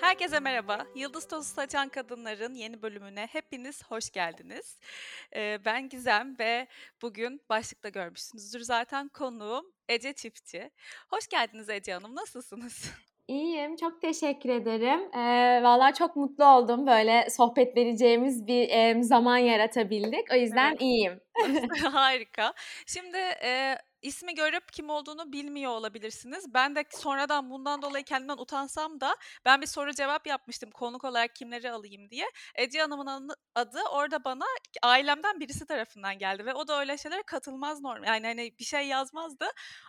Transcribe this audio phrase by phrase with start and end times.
[0.00, 0.86] Herkese merhaba.
[0.94, 4.78] Yıldız Tozu Saçan Kadınların yeni bölümüne hepiniz hoş geldiniz.
[5.36, 6.66] Ee, ben Gizem ve
[7.02, 10.70] bugün başlıkta görmüşsünüzdür zaten konuğum Ece Çiftçi.
[11.10, 12.90] Hoş geldiniz Ece Hanım, nasılsınız?
[13.28, 15.00] İyiyim, çok teşekkür ederim.
[15.14, 20.32] Ee, Valla çok mutlu oldum böyle sohbet vereceğimiz bir e, zaman yaratabildik.
[20.32, 20.80] O yüzden evet.
[20.80, 21.20] iyiyim.
[21.92, 22.52] Harika.
[22.86, 26.54] Şimdi e, ismi görüp kim olduğunu bilmiyor olabilirsiniz.
[26.54, 31.36] Ben de sonradan bundan dolayı kendimden utansam da ben bir soru cevap yapmıştım konuk olarak
[31.36, 32.26] kimleri alayım diye.
[32.54, 34.44] Ece Hanım'ın adı orada bana
[34.82, 38.06] ailemden birisi tarafından geldi ve o da öyle şeylere katılmaz normal.
[38.06, 39.46] Yani hani bir şey yazmazdı.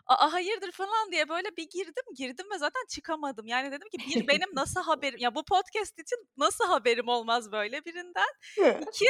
[0.08, 3.48] Aa hayırdır falan diye böyle bir girdim girdim ve zaten çıkamadım.
[3.48, 7.86] Yani dedim ki bir benim nasıl haberim ya bu podcast için nasıl haberim olmaz böyle
[7.86, 8.28] birinden.
[8.58, 9.06] İki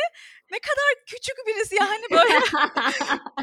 [0.51, 2.39] ne kadar küçük birisi yani böyle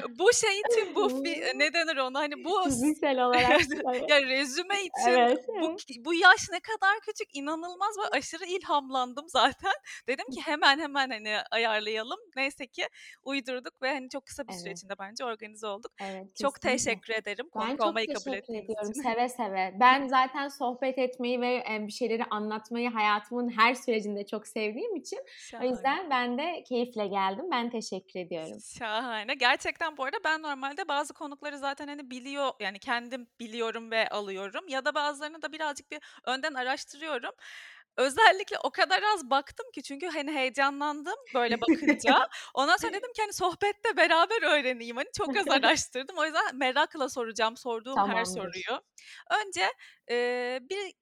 [0.19, 1.25] bu şey için bu
[1.59, 3.61] ne denir ona hani bu fiziksel olarak
[4.11, 9.73] ya rezüme için evet, bu, bu yaş ne kadar küçük inanılmaz ve aşırı ilhamlandım zaten.
[10.09, 12.19] Dedim ki hemen hemen hani ayarlayalım.
[12.37, 12.83] Neyse ki
[13.23, 14.63] uydurduk ve hani çok kısa bir evet.
[14.63, 15.93] süre içinde bence organize olduk.
[16.01, 17.47] Evet, çok teşekkür ederim.
[17.55, 18.91] Ben Konuk çok olmayı teşekkür kabul ediyorum.
[18.91, 19.03] Için.
[19.03, 19.75] Seve seve.
[19.81, 25.67] Ben zaten sohbet etmeyi ve bir şeyleri anlatmayı hayatımın her sürecinde çok sevdiğim için Şahane.
[25.67, 27.47] o yüzden ben de keyifle geldim.
[27.51, 28.59] Ben teşekkür ediyorum.
[28.79, 29.35] Şahane.
[29.35, 31.15] Gerçekten bu arada ben normalde bazı
[31.45, 36.01] konukları zaten hani biliyor yani kendim biliyorum ve alıyorum ya da bazılarını da birazcık bir
[36.25, 37.33] önden araştırıyorum.
[37.97, 42.29] Özellikle o kadar az baktım ki çünkü hani heyecanlandım böyle bakınca.
[42.55, 44.97] Ondan sonra dedim ki hani sohbette beraber öğreneyim.
[44.97, 46.17] Hani çok az araştırdım.
[46.19, 48.17] O yüzden merakla soracağım sorduğum Tamamdır.
[48.17, 48.83] her soruyu.
[49.31, 49.73] Önce
[50.11, 50.93] e, bir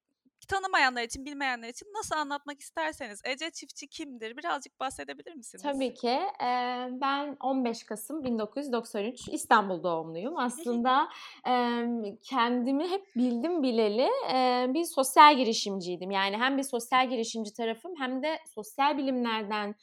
[0.47, 4.37] tanımayanlar için, bilmeyenler için nasıl anlatmak isterseniz Ece Çiftçi kimdir?
[4.37, 5.63] Birazcık bahsedebilir misiniz?
[5.63, 6.21] Tabii ki.
[6.43, 10.39] Ee, ben 15 Kasım 1993 İstanbul doğumluyum.
[10.39, 11.09] Aslında
[11.47, 11.53] e,
[12.23, 16.11] kendimi hep bildim bileli e, bir sosyal girişimciydim.
[16.11, 19.75] Yani hem bir sosyal girişimci tarafım hem de sosyal bilimlerden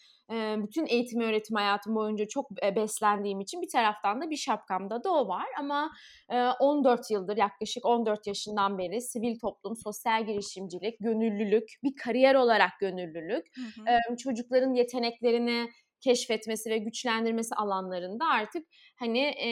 [0.57, 5.27] bütün eğitim öğretim hayatım boyunca çok beslendiğim için bir taraftan da bir şapkamda da o
[5.27, 5.91] var ama
[6.59, 13.45] 14 yıldır yaklaşık 14 yaşından beri sivil toplum, sosyal girişimcilik, gönüllülük, bir kariyer olarak gönüllülük,
[13.55, 13.81] hı
[14.11, 14.17] hı.
[14.17, 15.69] çocukların yeteneklerini
[16.01, 19.49] keşfetmesi ve güçlendirmesi alanlarında artık hani e,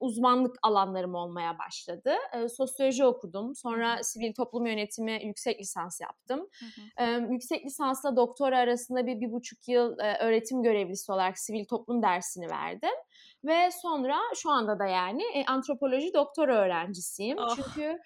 [0.00, 2.14] uzmanlık alanlarım olmaya başladı.
[2.32, 3.54] E, sosyoloji okudum.
[3.54, 6.48] Sonra sivil toplum yönetimi yüksek lisans yaptım.
[6.58, 7.06] Hı hı.
[7.06, 12.02] E, yüksek lisansla doktora arasında bir, bir buçuk yıl e, öğretim görevlisi olarak sivil toplum
[12.02, 12.94] dersini verdim.
[13.44, 17.38] Ve sonra şu anda da yani e, antropoloji doktora öğrencisiyim.
[17.38, 17.56] Oh.
[17.56, 17.98] Çünkü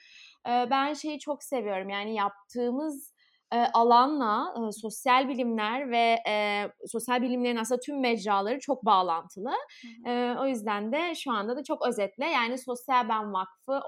[0.47, 1.89] ben şeyi çok seviyorum.
[1.89, 3.10] Yani yaptığımız
[3.55, 9.53] e, alanla e, sosyal bilimler ve e, sosyal bilimlerin aslında tüm mecraları çok bağlantılı.
[10.07, 13.81] E, o yüzden de şu anda da çok özetle yani Sosyal Ben Vakfı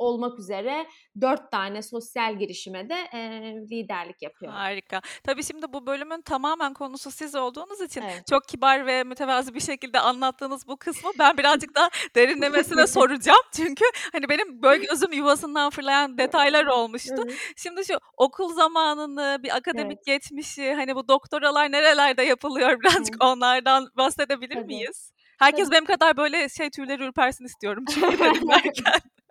[0.00, 0.86] olmak üzere
[1.20, 3.20] dört tane sosyal girişime de e,
[3.70, 4.52] liderlik yapıyor.
[4.52, 5.00] Harika.
[5.24, 8.26] Tabii şimdi bu bölümün tamamen konusu siz olduğunuz için evet.
[8.30, 13.42] çok kibar ve mütevazı bir şekilde anlattığınız bu kısmı ben birazcık daha derinlemesine soracağım.
[13.52, 17.22] Çünkü hani benim böyle gözüm yuvasından fırlayan detaylar olmuştu.
[17.24, 17.38] Evet.
[17.56, 20.06] Şimdi şu okul zamanını, bir akademik evet.
[20.06, 23.22] geçmişi, hani bu doktoralar nerelerde yapılıyor birazcık evet.
[23.22, 24.66] onlardan bahsedebilir Tabii.
[24.66, 25.12] miyiz?
[25.38, 25.74] Herkes Tabii.
[25.74, 28.48] benim kadar böyle şey tüyleri ürpersin istiyorum çünkü dedim.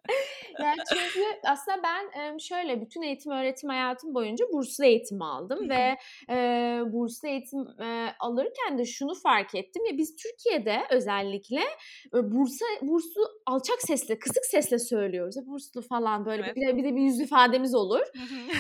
[0.60, 5.98] yani çünkü aslında ben şöyle bütün eğitim öğretim hayatım boyunca burslu eğitim aldım ve
[6.30, 6.36] e,
[6.86, 11.62] burslu eğitim e, alırken de şunu fark ettim ya biz Türkiye'de özellikle
[12.16, 15.36] e, bursa burslu alçak sesle kısık sesle söylüyoruz.
[15.36, 16.56] Ya, burslu falan böyle evet.
[16.56, 18.02] bir, de, bir de bir yüz ifademiz olur.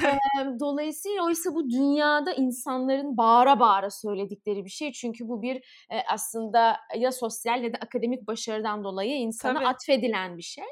[0.05, 4.91] e, dolayısıyla oysa bu dünyada insanların bağıra bağıra söyledikleri bir şey.
[4.91, 5.55] Çünkü bu bir
[5.91, 9.67] e, aslında ya sosyal ya da akademik başarıdan dolayı insana Tabii.
[9.67, 10.63] atfedilen bir şey.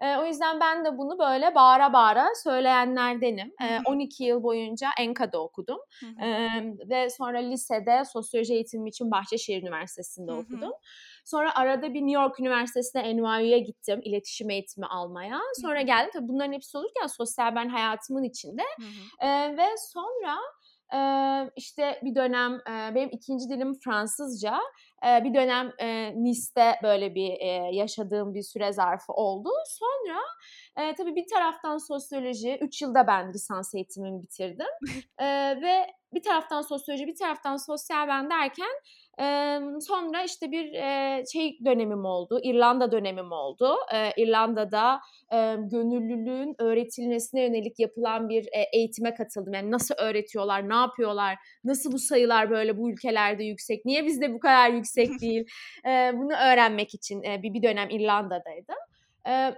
[0.00, 3.52] E, o yüzden ben de bunu böyle bağıra bağıra söyleyenlerdenim.
[3.62, 5.78] E, 12 yıl boyunca Enka'da okudum.
[6.22, 6.48] E,
[6.88, 10.72] ve sonra lisede sosyoloji eğitimi için Bahçeşehir Üniversitesi'nde okudum.
[11.24, 15.40] Sonra arada bir New York Üniversitesi'ne NYU'ya gittim iletişim eğitimi almaya.
[15.60, 16.10] Sonra geldim.
[16.12, 18.62] Tabii bunların hepsi olurken sosyal ben hayatımın içinde.
[18.76, 18.86] Hı
[19.56, 20.36] ve sonra
[21.56, 22.58] işte bir dönem
[22.94, 24.58] benim ikinci dilim Fransızca
[25.02, 25.72] bir dönem
[26.24, 27.32] Nice'de böyle bir
[27.72, 29.48] yaşadığım bir süre zarfı oldu.
[29.66, 30.20] Sonra
[30.96, 34.66] tabii bir taraftan sosyoloji, 3 yılda ben lisans eğitimimi bitirdim
[35.62, 38.70] ve bir taraftan sosyoloji, bir taraftan sosyal ben derken
[39.80, 40.72] sonra işte bir
[41.32, 43.76] şey dönemim oldu, İrlanda dönemim oldu.
[44.16, 45.00] İrlanda'da
[45.58, 49.54] gönüllülüğün öğretilmesine yönelik yapılan bir eğitime katıldım.
[49.54, 54.40] Yani nasıl öğretiyorlar, ne yapıyorlar, nasıl bu sayılar böyle bu ülkelerde yüksek, niye bizde bu
[54.40, 55.46] kadar yüksek değil?
[56.14, 58.76] Bunu öğrenmek için bir dönem İrlanda'daydım.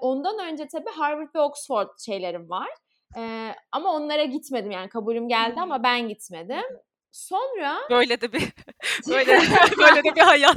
[0.00, 2.68] Ondan önce tabii Harvard ve Oxford şeylerim var
[3.16, 6.64] Eee, ama onlara gitmedim yani kabulüm geldi ama ben gitmedim.
[7.12, 8.40] Sonra Böyle de bir
[9.08, 9.38] böyle
[9.78, 10.56] böyle de bir hayat.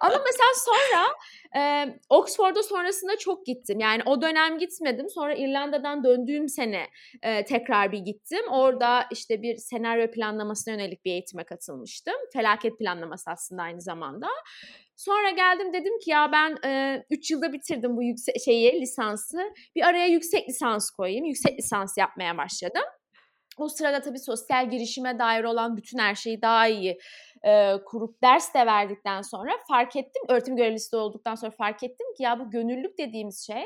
[0.00, 1.06] Ama mesela sonra,
[1.54, 3.80] eee, Oxford'a sonrasında çok gittim.
[3.80, 5.10] Yani o dönem gitmedim.
[5.10, 6.86] Sonra İrlanda'dan döndüğüm sene,
[7.24, 8.48] eee, tekrar bir gittim.
[8.50, 12.14] Orada, işte, bir senaryo planlamasına yönelik bir eğitime katılmıştım.
[12.32, 14.28] Felaket planlaması aslında aynı zamanda.
[14.96, 19.38] Sonra geldim dedim ki ya ben, eee, 3 yılda bitirdim bu yükse şeyi, lisansı.
[19.76, 21.24] Bir araya yüksek lisans koyayım.
[21.24, 22.82] Yüksek lisans yapmaya başladım.
[23.56, 26.98] O sırada tabii sosyal girişime dair olan bütün her şeyi daha iyi,
[27.44, 32.22] eee, kurup ders de verdikten sonra fark ettim, öğretim görevlisi olduktan sonra fark ettim ki
[32.22, 33.64] ya bu gönüllülük dediğimiz şey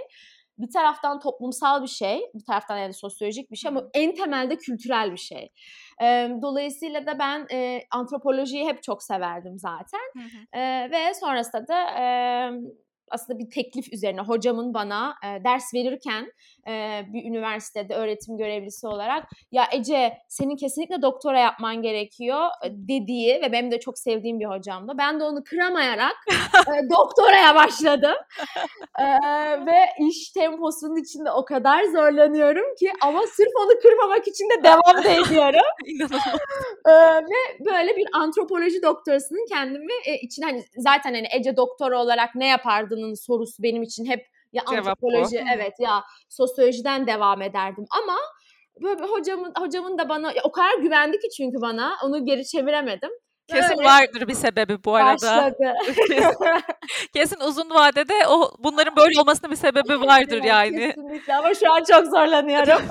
[0.58, 5.12] bir taraftan toplumsal bir şey, bir taraftan yani sosyolojik bir şey ama en temelde kültürel
[5.12, 5.52] bir şey.
[6.00, 10.00] Eee, dolayısıyla da ben, eee, antropolojiyi hep çok severdim zaten.
[10.16, 10.46] Hı hı.
[10.54, 12.64] Eee, ve sonrasında da, emm,
[13.10, 16.32] aslında bir teklif üzerine hocamın bana, eee, ders verirken,
[16.66, 23.42] eee, bir üniversitede öğretim görevlisi olarak "Ya Ece, senin kesinlikle doktora yapman gerekiyor." eee, dediği
[23.42, 24.92] ve benim de çok sevdiğim bir hocamdı.
[24.98, 28.16] Ben de onu kıramayarak, eee, doktoraya başladım.
[29.00, 29.78] Eee, ve
[30.08, 35.10] iş temposunun içinde o kadar zorlanıyorum ki ama sırf onu kırmamak için de devam da
[35.10, 35.60] ediyorum.
[36.88, 42.34] Eee, ve böyle bir antropoloji doktorasının kendimi, eee, içine hani zaten hani Ece doktora olarak
[42.34, 42.48] ne
[43.00, 45.44] yapardının sorusu benim için hep ya Cevap antropoloji Hı.
[45.56, 48.16] evet ya sosyolojiden devam ederdim ama
[48.82, 53.10] böyle hocamın hocamın da bana o kadar güvendi ki çünkü bana onu geri çeviremedim.
[53.52, 55.12] Kesin Böyle vardır bir sebebi bu arada.
[55.12, 55.74] başladı.
[55.86, 56.24] Kesin,
[57.14, 60.86] kesin uzun vadede o bunların böyle olmasının bir sebebi vardır yani.
[60.86, 62.82] kesinlikle ama şu an çok zorlanıyorum.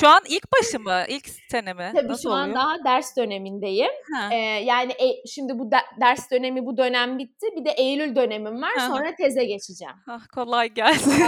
[0.00, 1.02] Şu an ilk başı mı?
[1.08, 1.92] İlk sene mi?
[1.96, 2.56] Tabii Nasıl şu an oluyor?
[2.56, 3.90] daha ders dönemindeyim.
[4.14, 4.28] Ha.
[4.32, 7.46] Eee, yani e şimdi bu de ders dönemi bu dönem bitti.
[7.56, 8.72] Bir de Eylül dönemim var.
[8.76, 8.80] Hı.
[8.80, 9.94] Sonra teze geçeceğim.
[10.08, 11.24] Ah, kolay gelsin.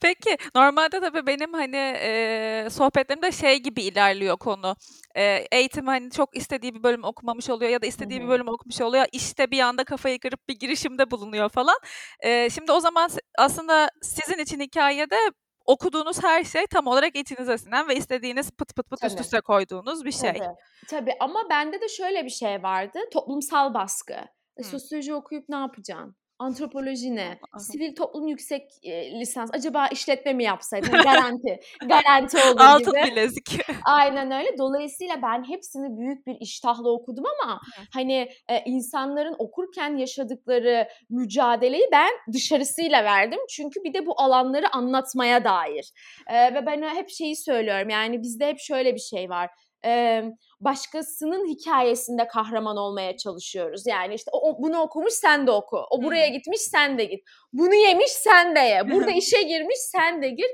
[0.00, 4.76] Peki normalde tabii benim hani eee, sohbetlerimde şey gibi ilerliyor konu.
[5.16, 8.28] Eee, eğitim hani çok istediği bir bölüm okumamış oluyor ya da istediği bir hı.
[8.28, 9.06] bölüm okumuş oluyor.
[9.12, 11.76] İşte bir anda kafayı kırıp bir girişimde bulunuyor falan.
[12.24, 15.18] Eee, şimdi o zaman aslında sizin için hikayede
[15.66, 19.22] okuduğunuz her şey tam olarak içinize sinen ve istediğiniz pıt pıt pıt üst Tabii.
[19.22, 20.32] üste koyduğunuz bir şey.
[20.32, 20.54] Tabii.
[20.88, 22.98] Tabii ama bende de şöyle bir şey vardı.
[23.12, 24.14] Toplumsal baskı.
[24.58, 24.64] Hı.
[24.64, 26.16] sosyoloji okuyup ne yapacaksın?
[26.42, 27.38] Antropoloji ne?
[27.52, 27.58] Aha.
[27.60, 29.50] Sivil toplum yüksek e, lisans.
[29.52, 30.90] Acaba işletme mi yapsaydın?
[30.90, 31.60] Garanti.
[31.88, 33.12] Garanti olur Altın gibi.
[33.12, 33.58] bilezik.
[33.84, 34.58] Aynen öyle.
[34.58, 37.82] Dolayısıyla ben hepsini büyük bir iştahla okudum ama Hı.
[37.94, 43.40] hani e, insanların okurken yaşadıkları mücadeleyi ben dışarısıyla verdim.
[43.50, 45.92] Çünkü bir de bu alanları anlatmaya dair.
[46.26, 47.88] E, ve ben hep şeyi söylüyorum.
[47.90, 49.50] Yani bizde hep şöyle bir şey var.
[49.84, 50.22] E,
[50.64, 53.86] başkasının hikayesinde kahraman olmaya çalışıyoruz.
[53.86, 55.86] Yani işte o, o bunu okumuş sen de oku.
[55.90, 57.20] O buraya gitmiş sen de git.
[57.52, 58.90] Bunu yemiş sen de ye.
[58.90, 60.50] Burada işe girmiş sen de gir.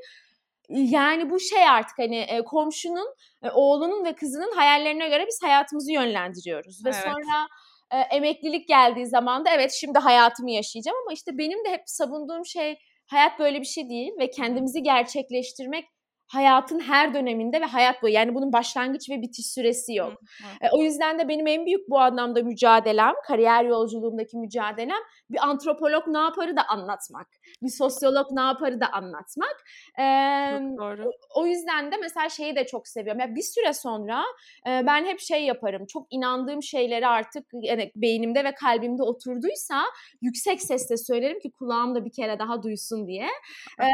[0.69, 5.93] Yani bu şey artık hani e, komşunun, e, oğlunun ve kızının hayallerine göre biz hayatımızı
[5.93, 6.85] yönlendiriyoruz.
[6.85, 7.03] Ve Evet.
[7.03, 7.47] sonra
[7.93, 12.47] e, emeklilik geldiği zaman da evet şimdi hayatımı yaşayacağım ama işte benim de hep savunduğum
[12.47, 15.85] şey hayat böyle bir şey değil ve kendimizi gerçekleştirmek
[16.29, 18.13] hayatın her döneminde ve hayat boyu.
[18.15, 20.13] Yani bunun başlangıç ve bitiş süresi yok.
[20.13, 20.67] Hı, hı.
[20.67, 26.07] E, o yüzden de benim en büyük bu anlamda mücadelem, kariyer yolculuğumdaki mücadelem bir antropolog
[26.07, 27.27] ne yaparı da anlatmak.
[27.63, 29.57] Bir sosyolog ne yaparı da anlatmak.
[30.59, 31.11] Çok doğru.
[31.35, 33.21] o yüzden de mesela şeyi de çok seviyorum.
[33.21, 34.25] Ya bir süre sonra
[34.67, 35.87] e, ben hep şey yaparım.
[35.87, 39.85] Çok inandığım şeyleri artık yani beynimde ve kalbimde oturduysa
[40.23, 43.27] yüksek sesle söylerim ki kulağım da bir kere daha duysun diye.
[43.81, 43.87] E,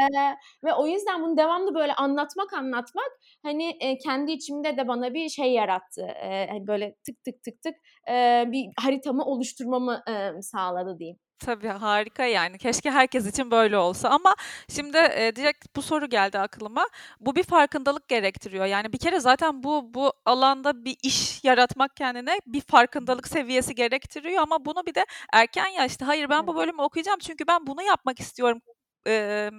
[0.63, 1.93] ve o yüzden bunu devamlı böyle
[2.25, 3.11] anlatmak anlatmak
[3.43, 6.01] hani e, kendi içimde de bana bir şey yarattı.
[6.01, 7.75] E, hani böyle tık tık tık tık
[8.09, 11.17] e, bir haritamı oluşturmamı e, sağladı diyeyim.
[11.39, 12.57] Tabii harika yani.
[12.57, 14.35] Keşke herkes için böyle olsa ama
[14.69, 16.85] şimdi e, direkt bu soru geldi aklıma.
[17.19, 18.65] Bu bir farkındalık gerektiriyor.
[18.65, 24.41] Yani bir kere zaten bu bu alanda bir iş yaratmak kendine bir farkındalık seviyesi gerektiriyor
[24.41, 28.19] ama bunu bir de erken yaşta hayır ben bu bölümü okuyacağım çünkü ben bunu yapmak
[28.19, 28.61] istiyorum
[29.07, 29.49] e,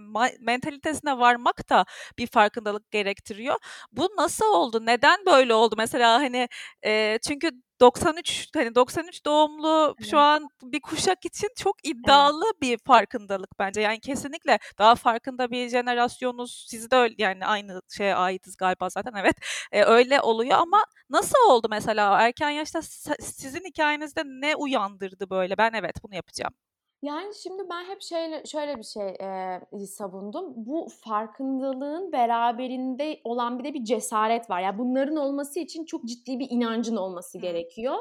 [0.41, 1.85] mentalitesine varmak da
[2.19, 3.57] bir farkındalık gerektiriyor.
[3.93, 4.87] Bu nasıl oldu?
[4.87, 5.75] Neden böyle oldu?
[5.79, 6.49] Mesela hani
[6.85, 7.51] e, çünkü
[7.81, 10.25] 93 hani 93 doğumlu şu Evet.
[10.25, 13.81] an bir kuşak için çok iddialı bir farkındalık bence.
[13.81, 16.65] Yani kesinlikle daha farkında bir jenerasyonuz.
[16.69, 19.37] Siz de öyle yani aynı şeye aitiz galiba zaten evet.
[19.73, 22.83] E, öyle oluyor ama nasıl oldu mesela erken yaşta
[23.21, 25.59] sizin hikayenizde ne uyandırdı böyle?
[25.59, 26.55] Ben evet bunu yapacağım.
[27.03, 30.53] Yani, şimdi ben hep şeyle şöyle bir şey, eee, savundum.
[30.57, 34.61] Bu farkındalığın beraberinde olan bir de bir cesaret var.
[34.61, 37.95] Ya, bunların olması için çok ciddi bir inancın olması gerekiyor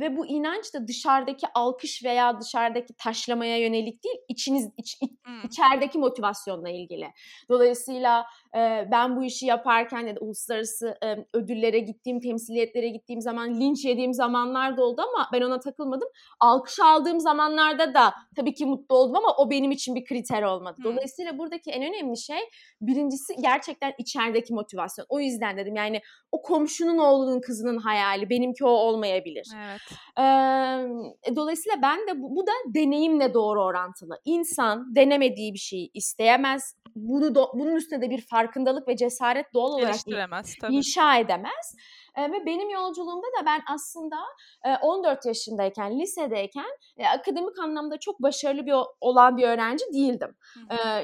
[0.00, 5.10] ve bu inanç da dışarıdaki alkış veya dışarıdaki taşlamaya yönelik değil, içiniz iç iç
[5.44, 7.06] içerideki motivasyonla ilgili.
[7.48, 8.24] Dolayısıyla,
[8.90, 10.98] ben bu işi yaparken ya da uluslararası,
[11.32, 16.08] ödüllere gittiğim, temsiliyetlere gittiğim zaman linç yediğim zamanlar da oldu ama ben ona takılmadım.
[16.40, 20.80] Alkış aldığım zamanlarda da tabii ki mutlu oldum ama o benim için bir kriter olmadı.
[20.84, 22.40] Dolayısıyla buradaki en önemli şey
[22.82, 25.06] 1'incisi gerçekten içerideki motivasyon.
[25.08, 26.00] O yüzden dedim, yani,
[26.32, 29.48] o komşunun oğlunun kızının hayali, benimki o olmayabilir.
[29.56, 29.80] Evet.
[31.28, 34.20] E, dolayısıyla ben de bu bu da deneyimle doğru orantılı.
[34.24, 36.76] İnsan denemediği bir şeyi isteyemez.
[36.96, 39.94] Bunu do bunun üstüne de bir farkındalık ve cesaret doğal olarak
[40.70, 41.76] inşa edemez.
[42.18, 44.16] Ve benim yolculuğumda da ben aslında,
[44.64, 46.70] eee, 14 yaşındayken, lisedeyken,
[47.18, 50.36] akademik anlamda çok başarılı bir olan bir öğrenci değildim.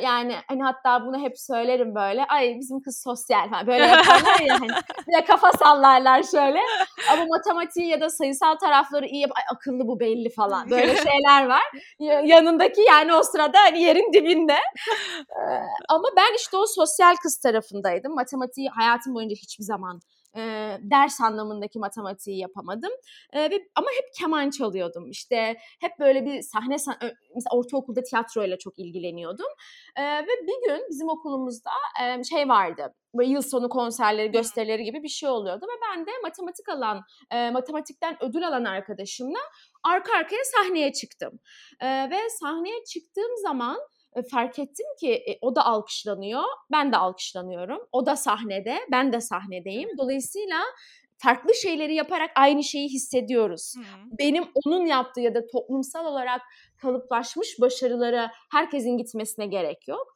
[0.02, 4.61] Yani, hani, hatta bunu hep söylerim böyle, "Ay, bizim kız sosyal." falan böyle yaparlar ya,
[4.61, 4.68] hani,
[5.09, 6.59] bir de kafa sallarlar şöyle
[7.12, 11.62] ama matematiği ya da sayısal tarafları iyi, "Ay, akıllı bu belli." falan böyle şeyler var.
[11.99, 14.56] Ya yanındaki, yani, o sırada, hani, yerin dibinde.
[15.88, 18.14] Ama ben işte o sosyal kız tarafındaydım.
[18.14, 20.00] Matematiği hayatım boyunca hiçbir zaman,
[20.37, 22.91] eee, ders anlamındaki matematiği yapamadım,
[23.35, 25.11] eee, ve ama hep keman çalıyordum.
[25.11, 26.76] İşte, hep böyle bir sahne
[27.35, 29.47] mesela ortaokulda tiyatroyla çok ilgileniyordum,
[29.99, 31.71] eee, ve bir gün bizim okulumuzda,
[32.03, 36.11] emm, şey vardı, böyle yıl sonu konserleri, gösterileri gibi bir şey oluyordu ve ben de
[36.23, 37.00] matematik alan,
[37.33, 39.38] eee, matematikten ödül alan arkadaşımla
[39.85, 41.38] arka arkaya sahneye çıktım.
[41.83, 43.79] Eee, ve sahneye çıktığım zaman,
[44.23, 46.42] fark ettim ki, eee, o da alkışlanıyor,
[46.73, 47.78] ben de alkışlanıyorum.
[47.92, 49.88] O da sahnede, ben de sahnedeyim.
[49.99, 50.59] Dolayısıyla
[51.18, 53.75] farklı şeyleri yaparak aynı şeyi hissediyoruz.
[53.76, 53.85] Hıı.
[54.18, 56.40] Benim onun yaptığı ya da toplumsal olarak
[56.83, 60.14] kalıplaşmış başarılara herkesin gitmesine gerek yok.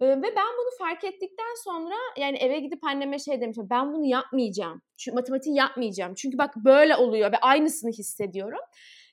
[0.00, 4.82] Ve ben bunu fark ettikten sonra, yani, eve gidip anneme şey demiştim, "Ben bunu yapmayacağım.
[4.96, 6.14] Şu matematiği yapmayacağım.
[6.14, 8.58] Çünkü bak böyle oluyor ve aynısını hissediyorum."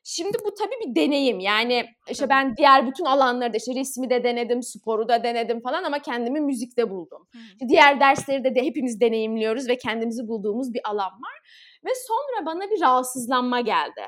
[0.03, 1.39] Şimdi bu tabii bir deneyim.
[1.39, 5.83] Yani, işte, ben diğer bütün alanları da, işte, resmi de denedim, sporu da denedim falan
[5.83, 7.27] ama kendimi müzikte buldum.
[7.31, 7.69] Hıı.
[7.69, 11.41] Diğer dersleri de de hepimiz deneyimliyoruz ve kendimizi bulduğumuz bir alan var
[11.85, 14.01] ve sonra bana bir rahatsızlanma geldi.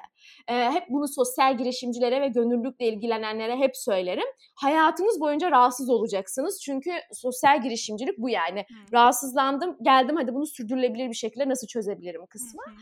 [0.50, 4.28] Eee, hep bunu sosyal girişimcilere ve gönüllülükle ilgilenenlere hep söylerim.
[4.56, 8.66] Hayatınız boyunca rahatsız olacaksınız çünkü sosyal girişimcilik bu yani.
[8.70, 8.78] Hıı.
[8.94, 12.62] Rahatsızlandım, geldim hadi bunu sürdürülebilir bir şekilde nasıl çözebilirim kısmı.
[12.68, 12.76] hı.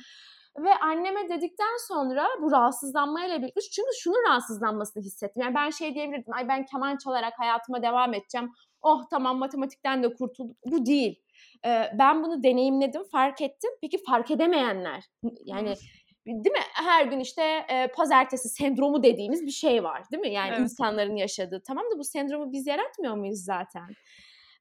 [0.58, 5.43] Ve anneme dedikten sonra bu rahatsızlanmayla birlikte çünkü şunun rahatsızlanmasını hissettim.
[5.43, 8.51] Yani, ben şey diyebilirdim, "Ay, ben keman çalarak hayatıma devam edeceğim.
[8.81, 11.24] Oh, tamam matematikten de kurtulduk." Bu değil.
[11.65, 13.72] Eee, ben bunu deneyimledim, fark ettim.
[13.81, 15.03] Peki fark edemeyenler?
[15.46, 15.74] Yani,
[16.27, 16.63] değil mi?
[16.74, 20.34] Her gün, işte, eee, pazartesi sendromu dediğimiz bir şey var, değil mi?
[20.34, 20.60] Yani, Evet.
[20.60, 21.62] insanların yaşadığı.
[21.67, 23.96] Tamam da bu sendromu biz yaratmıyor muyuz zaten?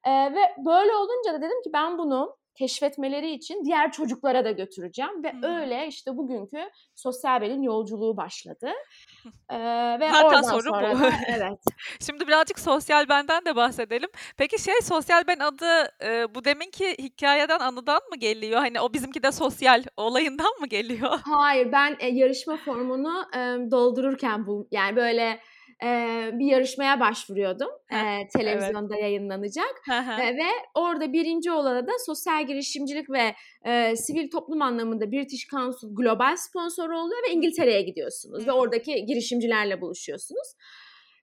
[0.07, 5.23] Eee, ve böyle olunca da dedim ki ben bunu keşfetmeleri için diğer çocuklara da götüreceğim
[5.23, 5.47] ve hı.
[5.47, 8.69] öyle, işte, bugünkü Sosyalben'in yolculuğu başladı.
[9.51, 10.99] Eee, ve Zaten oradan soru sonra bu.
[10.99, 11.59] da Evet.
[12.01, 14.09] Şimdi birazcık Sosyalben'den de bahsedelim.
[14.37, 15.65] Peki, şey, Sosyalben adı,
[16.01, 18.59] eee, bu deminki hikâyeden, anıdan mı geliyor?
[18.59, 21.19] Hani, o bizimki de sosyal olayından mı geliyor?
[21.23, 25.39] Hayır, ben, eee, yarışma formunu, emm, doldururken bul yani, böyle,
[25.83, 28.31] eee, bir yarışmaya başvuruyordum, Heh, eee, evet.
[28.31, 33.35] televizyonda yayınlanacak, eee, ve orada 1'inci olana da sosyal girişimcilik ve,
[33.65, 39.81] eee, sivil toplum anlamında British Council global sponsoru oluyor ve İngiltere'ye gidiyorsunuz ve oradaki girişimcilerle
[39.81, 40.47] buluşuyorsunuz.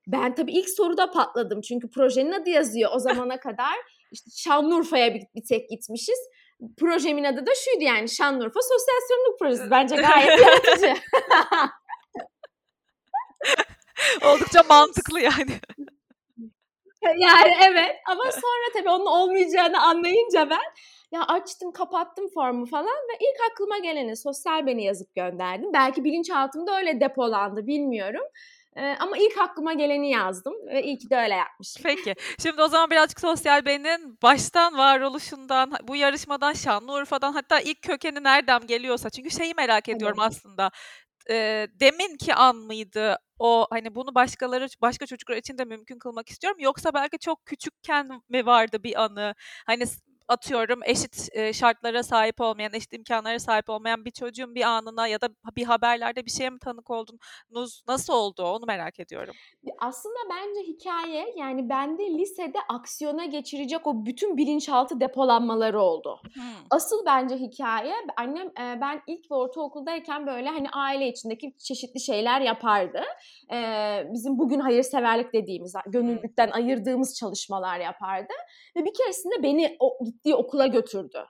[0.07, 2.91] Ben tabii ilk soruda patladım çünkü projenin adı yazıyor.
[2.95, 3.75] O zamana kadar,
[4.11, 6.19] işte, Şanlıurfa'ya bir bir tek gitmişiz.
[6.77, 9.71] Projemin adı da şuydu yani, Şanlıurfa Sosyal Sorumluluk Projesi.
[9.71, 10.93] Bence gayet yaratıcı.
[14.25, 15.51] Oldukça mantıklı yani.
[17.19, 20.59] Yani, evet ama sonra tabii onun olmayacağını anlayınca ben,
[21.11, 25.73] ya, açtım, kapattım formu falan ve ilk aklıma geleni Sosyalben'e yazıp gönderdim.
[25.73, 28.21] Belki bilinçaltımda öyle depolandı, bilmiyorum.
[28.77, 31.83] Eee, ama ilk aklıma geleni yazdım ve iyi ki de öyle yapmışım.
[31.85, 32.15] Peki.
[32.41, 39.09] Şimdi o zaman birazcık Sosyalben'in baştan varoluşundan, bu yarışmadan, Şanlıurfa'dan hatta ilk kökeni nereden geliyorsa
[39.09, 40.31] çünkü şeyi merak ediyorum Evet.
[40.31, 40.71] aslında,
[41.29, 46.57] eee, deminki an mıydı o, hani, bunu başkaları başka çocuklar için de mümkün kılmak istiyorum
[46.59, 49.35] yoksa belki çok küçükken mi vardı bir anı?
[49.65, 49.83] Hani,
[50.29, 55.21] atıyorum eşit e, şartlara sahip olmayan, eşit imkanlara sahip olmayan bir çocuğun bir anına ya
[55.21, 57.83] da bir haberlerde bir şeye mi tanık oldunuz?
[57.87, 58.43] Nasıl oldu?
[58.43, 59.35] Onu merak ediyorum.
[59.79, 66.21] Aslında bence hikaye yani bende lisede aksiyona geçirecek o bütün bilinçaltı depolanmaları oldu.
[66.33, 66.43] Hımm.
[66.69, 72.41] Asıl bence hikaye annem e, ben ilk ve ortaokuldayken böyle hani aile içindeki çeşitli şeyler
[72.41, 73.01] yapardı.
[73.53, 73.57] E,
[74.13, 78.33] bizim bugün hayırseverlik dediğimiz, gönüllülükten ayırdığımız çalışmalar yapardı.
[78.75, 81.25] Ve bir keresinde beni o gittiği okula götürdü.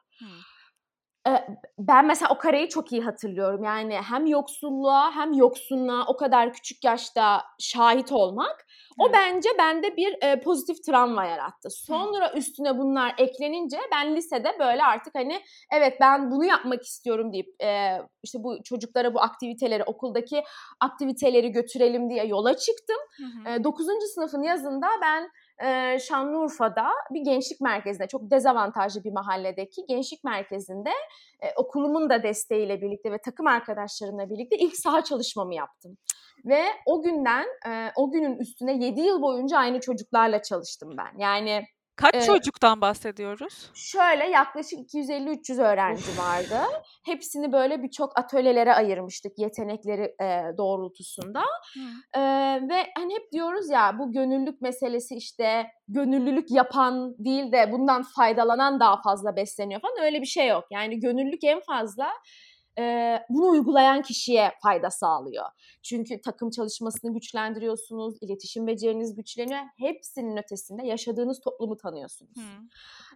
[1.28, 1.48] Eee,
[1.80, 3.64] ben mesela o kareyi çok iyi hatırlıyorum.
[3.64, 8.66] Yani hem yoksulluğa hem yoksunluğa o kadar küçük yaşta şahit olmak,
[9.00, 9.16] o Evet.
[9.16, 11.70] bence bende bir, eee, pozitif travma yarattı.
[11.72, 15.42] Sonra üstüne bunlar eklenince ben lisede böyle artık hani
[15.74, 20.44] evet ben bunu yapmak istiyorum deyip, eee, işte bu çocuklara bu aktiviteleri, okuldaki
[20.80, 22.98] aktiviteleri götürelim diye yola çıktım.
[23.18, 23.44] Hı hı.
[23.48, 24.08] Eee, 9.
[24.08, 25.30] sınıfın yazında ben,
[26.00, 30.90] Şanlıurfa'da bir gençlik merkezinde, çok dezavantajlı bir mahalledeki gençlik merkezinde,
[31.44, 35.98] eee, okulumun da desteğiyle birlikte ve takım arkadaşlarımla birlikte ilk saha çalışmamı yaptım.
[36.46, 37.46] Ve o günden,
[37.96, 41.20] o günün üstüne 7 yıl boyunca aynı çocuklarla çalıştım ben.
[41.20, 41.64] Yani
[42.00, 43.72] Kaç Eee çocuktan bahsediyoruz?
[43.76, 46.60] Şöyle yaklaşık 250-300 öğrenci vardı.
[47.06, 51.44] Hepsini böyle birçok atölyelere ayırmıştık yetenekleri, eee, doğrultusunda.
[52.16, 58.04] Eee, ve hani hep diyoruz ya bu gönüllülük meselesi işte gönüllülük yapan değil de bundan
[58.04, 60.06] faydalanan daha fazla besleniyor falan.
[60.06, 60.64] Öyle bir şey yok.
[60.72, 62.08] Yani gönüllülük en fazla,
[62.80, 65.46] eee, bunu uygulayan kişiye fayda sağlıyor.
[65.84, 69.62] Çünkü takım çalışmasını güçlendiriyorsunuz, iletişim beceriniz güçleniyor.
[69.78, 72.38] Hepsinin ötesinde yaşadığınız toplumu tanıyorsunuz.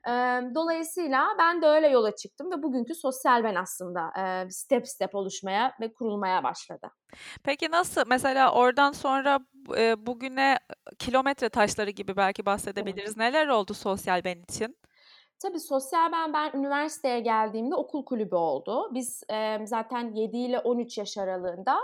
[0.08, 5.16] Eee, dolayısıyla ben de öyle yola çıktım ve bugünkü sosyal ben aslında, eee, step step
[5.16, 6.88] oluşmaya ve kurulmaya başladı.
[7.44, 9.40] Peki nasıl mesela oradan sonra,
[9.78, 10.60] eee, bugüne
[11.00, 13.18] kilometre taşları gibi belki bahsedebiliriz.
[13.18, 14.78] Neler oldu sosyal ben için?
[15.44, 18.90] Tabii sosyal ben, ben üniversiteye geldiğimde okul kulübü oldu.
[18.94, 21.78] Biz, eee, zaten 7 ile 13 yaş aralığında,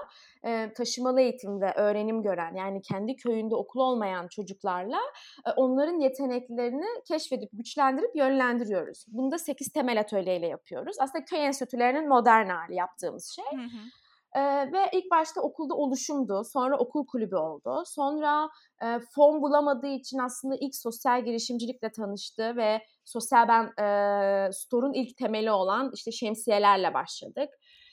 [0.46, 5.00] eee, taşımalı eğitimde öğrenim gören yani kendi köyünde okul olmayan çocuklarla,
[5.48, 9.06] eee, onların yeteneklerini keşfedip, güçlendirip yönlendiriyoruz.
[9.08, 10.96] Bunu da 8 temel atölyeyle yapıyoruz.
[11.00, 13.46] Aslında köy enstitülerinin modern hâli yaptığımız şey.
[13.52, 13.92] Hı hı.
[14.36, 16.42] Eee, ve ilk başta okulda oluşumdu.
[16.54, 17.84] Sonra okul kulübü oldu.
[17.86, 18.50] Sonra,
[18.82, 25.18] eee, fon bulamadığı için aslında ilk sosyal girişimcilikle tanıştı ve sosyal ben, eee, store'un ilk
[25.18, 27.50] temeli olan işte şemsiyelerle başladık.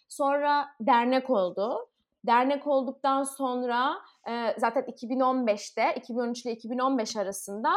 [0.08, 1.78] Sonra dernek oldu.
[2.26, 3.94] Dernek olduktan sonra,
[4.28, 7.72] eee, zaten 2015'te 2013 ile 2015 arasında,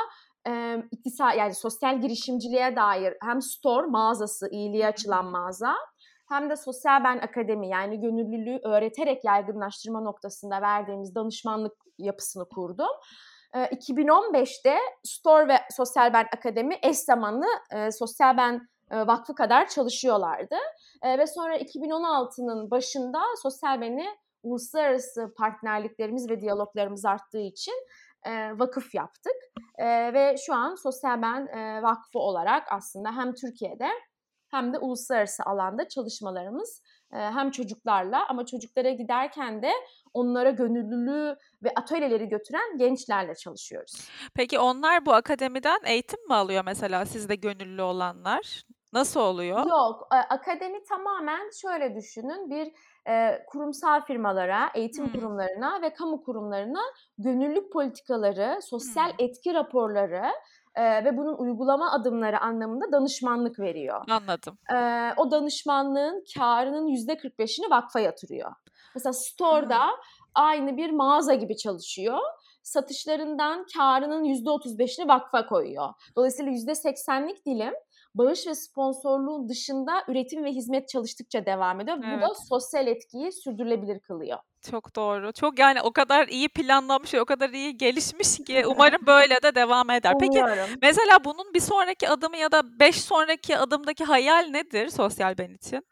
[0.46, 5.76] emm, iktisai yani sosyal girişimciliğe dair hem store mağazası, iyiliğe açılan mağaza
[6.30, 12.88] hem de Sosyal Ben Akademi yani gönüllülüğü öğreterek yaygınlaştırma noktasında verdiğimiz danışmanlık yapısını kurdum.
[13.56, 17.46] Eee, 2015'te Store ve Sosyal Ben Akademi eş zamanlı,
[17.92, 20.56] Sosyal Ben, Vakfı kadar çalışıyorlardı.
[21.04, 24.06] Ve sonra 2016'nın başında Sosyal Ben'i
[24.44, 27.74] uluslararası partnerliklerimiz ve diyaloglarımız arttığı için,
[28.26, 29.34] eee, vakıf yaptık.
[30.14, 33.88] Ve şu an Sosyal Ben, eee, Vakfı olarak aslında hem Türkiye'de
[34.52, 39.72] hem de uluslararası alanda çalışmalarımız, hem çocuklarla ama çocuklara giderken de
[40.14, 44.12] onlara gönüllülüğü ve atölyeleri götüren gençlerle çalışıyoruz.
[44.36, 48.64] Peki onlar bu akademiden eğitim mi alıyor mesela sizde gönüllü olanlar?
[48.94, 49.66] Nasıl oluyor?
[49.70, 52.72] Yok, eee, akademi tamamen şöyle düşünün, bir,
[53.08, 55.12] eee, kurumsal firmalara, eğitim Hımm.
[55.12, 56.82] kurumlarına ve kamu kurumlarına
[57.18, 59.20] gönüllülük politikaları, sosyal Hımm.
[59.20, 60.26] etki raporları,
[60.78, 64.02] ve bunun uygulama adımları anlamında danışmanlık veriyor.
[64.10, 64.58] Anladım.
[64.72, 68.52] Eee, o danışmanlığın kârının %45'ini vakfa yatırıyor.
[68.96, 69.80] Mesela store'da
[70.36, 72.18] aynı bir mağaza gibi çalışıyor.
[72.64, 75.90] Satışlarından kârının %35'ini vakfa koyuyor.
[76.16, 77.74] Dolayısıyla %80'lik dilim
[78.16, 81.98] bağış ve sponsorluğun dışında üretim ve hizmet çalıştıkça devam ediyor.
[81.98, 82.38] Bu da Evet.
[82.50, 84.40] sosyal etkiyi sürdürülebilir kılıyor.
[84.62, 85.32] Çok doğru.
[85.34, 89.90] Çok yani o kadar iyi planlanmış o kadar iyi gelişmiş ki umarım böyle de devam
[89.90, 90.14] eder.
[90.20, 90.80] Peki Umuyorum.
[90.82, 95.86] mesela bunun bir sonraki adımı ya da 5 sonraki adımdaki hayal nedir sosyal ben için?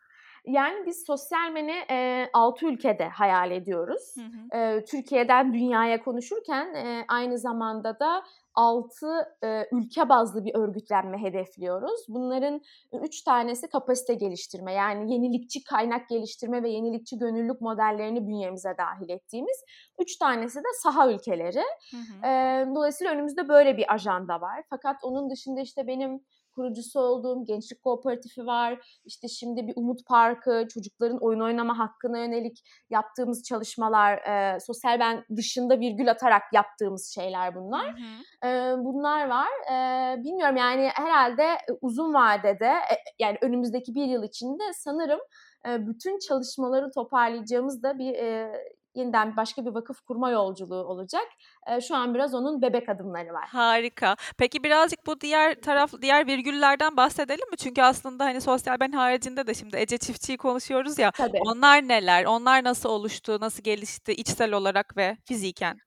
[0.45, 4.15] Yani biz sosyal men'i, eee, 6 ülkede hayal ediyoruz.
[4.15, 4.49] Hı hı.
[4.53, 8.23] Eee, Türkiye'den dünyaya konuşurken, eee, aynı zamanda da
[8.57, 9.07] 6,
[9.43, 12.01] eee, ülke bazlı bir örgütlenme hedefliyoruz.
[12.09, 12.61] Bunların
[13.03, 19.63] 3 tanesi kapasite geliştirme, yani yenilikçi kaynak geliştirme ve yenilikçi gönüllülük modellerini bünyemize dâhil ettiğimiz,
[19.99, 21.63] 3 tanesi de saha ülkeleri.
[21.91, 22.25] Hı hı.
[22.25, 24.63] Eee, dolayısıyla önümüzde böyle bir ajanda var.
[24.69, 26.25] Fakat onun dışında işte benim
[26.57, 28.99] kurucusu olduğum Gençlik Kooperatifi var.
[29.05, 35.25] İşte şimdi bir Umut Parkı, çocukların oyun oynama hakkına yönelik yaptığımız çalışmalar, e, sosyal ben
[35.35, 37.87] dışında virgül atarak yaptığımız şeyler bunlar.
[37.87, 38.49] Hı hı.
[38.49, 39.49] E, bunlar var.
[39.71, 45.19] E, bilmiyorum yani herhalde uzun vadede e, yani önümüzdeki bir yıl içinde sanırım
[45.67, 48.53] e, bütün çalışmaları toparlayacağımız da bir e,
[48.97, 51.25] yeniden başka bir vakıf kurma yolculuğu olacak.
[51.67, 53.47] E, şu an biraz onun bebek adımları var.
[53.47, 54.15] Harika.
[54.37, 57.57] Peki birazcık bu diğer taraf diğer virgüllerden bahsedelim mi?
[57.57, 61.11] Çünkü aslında hani sosyal ben haricinde de şimdi Ece Çiftçi'yi konuşuyoruz ya.
[61.11, 61.39] Tabii.
[61.41, 62.25] Onlar neler?
[62.25, 63.37] Onlar nasıl oluştu?
[63.41, 65.77] Nasıl gelişti içsel olarak ve fiziken?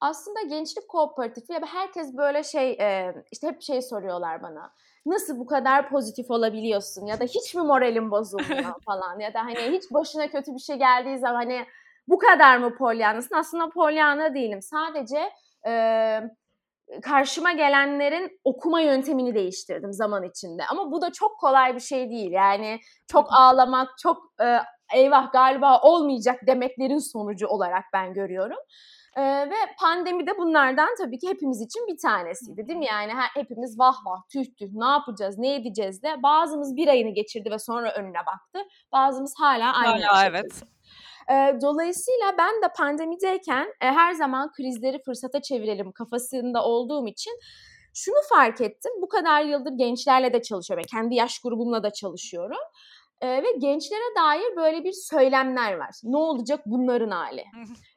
[0.00, 2.78] Aslında gençlik kooperatifi ve herkes böyle şey
[3.32, 4.72] işte hep şey soruyorlar bana
[5.08, 9.58] nasıl bu kadar pozitif olabiliyorsun ya da hiç mi moralin bozulmuyor falan ya da hani
[9.58, 11.66] hiç başına kötü bir şey geldiği zaman hani
[12.08, 13.34] bu kadar mı polyanasın?
[13.34, 14.62] Aslında polyana değilim.
[14.62, 15.30] Sadece
[15.66, 15.72] e,
[17.02, 20.62] karşıma gelenlerin okuma yöntemini değiştirdim zaman içinde.
[20.70, 22.32] Ama bu da çok kolay bir şey değil.
[22.32, 22.80] Yani
[23.12, 24.58] çok ağlamak, çok e,
[24.94, 28.58] eyvah galiba olmayacak demeklerin sonucu olarak ben görüyorum.
[29.16, 32.86] Ee, ve pandemi de bunlardan tabii ki hepimiz için bir tanesiydi değil mi?
[32.86, 37.50] Yani hepimiz vah vah tüh tüh ne yapacağız ne edeceğiz de bazımız bir ayını geçirdi
[37.50, 38.58] ve sonra önüne baktı.
[38.92, 40.62] Bazımız hala aynı hala, evet.
[41.30, 47.38] E, dolayısıyla ben de pandemideyken e, her zaman krizleri fırsata çevirelim kafasında olduğum için
[47.94, 48.92] şunu fark ettim.
[49.02, 50.84] Bu kadar yıldır gençlerle de çalışıyorum.
[50.92, 52.58] Yani kendi yaş grubumla da çalışıyorum.
[53.20, 55.90] E, ve gençlere dair böyle bir söylemler var.
[56.04, 57.44] Ne olacak bunların hali?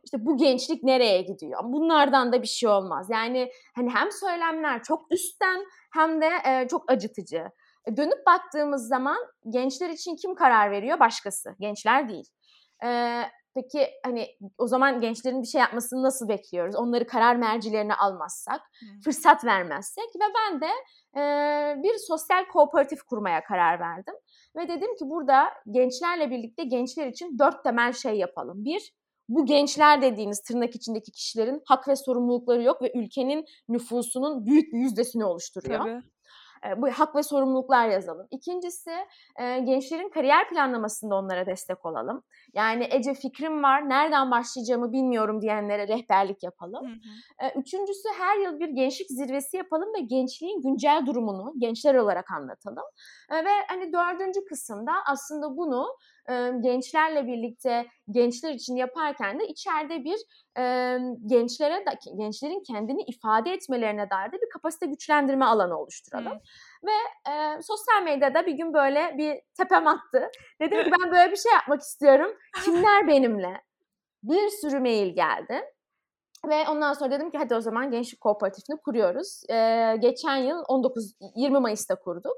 [0.03, 1.59] İşte bu gençlik nereye gidiyor?
[1.63, 3.09] Bunlardan da bir şey olmaz.
[3.09, 7.43] Yani hani hem söylemler çok üstten hem de e, çok acıtıcı.
[7.85, 9.17] E, dönüp baktığımız zaman
[9.49, 10.99] gençler için kim karar veriyor?
[10.99, 11.55] Başkası.
[11.59, 12.25] Gençler değil.
[12.85, 13.21] E,
[13.55, 16.75] peki hani o zaman gençlerin bir şey yapmasını nasıl bekliyoruz?
[16.75, 18.99] Onları karar mercilerine almazsak, hmm.
[18.99, 20.69] fırsat vermezsek ve ben de
[21.17, 21.21] e,
[21.83, 24.13] bir sosyal kooperatif kurmaya karar verdim.
[24.55, 28.65] Ve dedim ki burada gençlerle birlikte gençler için dört temel şey yapalım.
[28.65, 28.93] Bir,
[29.29, 34.79] bu gençler dediğiniz tırnak içindeki kişilerin hak ve sorumlulukları yok ve ülkenin nüfusunun büyük bir
[34.79, 35.79] yüzdesini oluşturuyor.
[35.79, 36.01] Tabii
[36.77, 38.27] bu hak ve sorumluluklar yazalım.
[38.31, 38.91] İkincisi
[39.39, 42.23] gençlerin kariyer planlamasında onlara destek olalım.
[42.53, 46.85] Yani Ece fikrim var, nereden başlayacağımı bilmiyorum diyenlere rehberlik yapalım.
[46.85, 47.59] Hı hı.
[47.59, 52.85] Üçüncüsü her yıl bir gençlik zirvesi yapalım ve gençliğin güncel durumunu gençler olarak anlatalım.
[53.31, 55.87] Ve hani dördüncü kısımda aslında bunu
[56.63, 60.19] gençlerle birlikte gençler için yaparken de içeride bir
[61.25, 61.85] gençlere
[62.17, 66.31] gençlerin kendini ifade etmelerine dair de bir kapasite güçlendirme alanı oluşturalım.
[66.31, 66.89] Hmm.
[66.89, 70.29] Ve e, sosyal medyada bir gün böyle bir tepem attı.
[70.61, 72.31] Dedim ki ben böyle bir şey yapmak istiyorum.
[72.65, 73.61] Kimler benimle?
[74.23, 75.61] Bir sürü mail geldi.
[76.47, 79.41] Ve ondan sonra dedim ki hadi o zaman Gençlik Kooperatifini kuruyoruz.
[79.49, 82.37] Ee, geçen yıl 19 20 Mayıs'ta kurduk.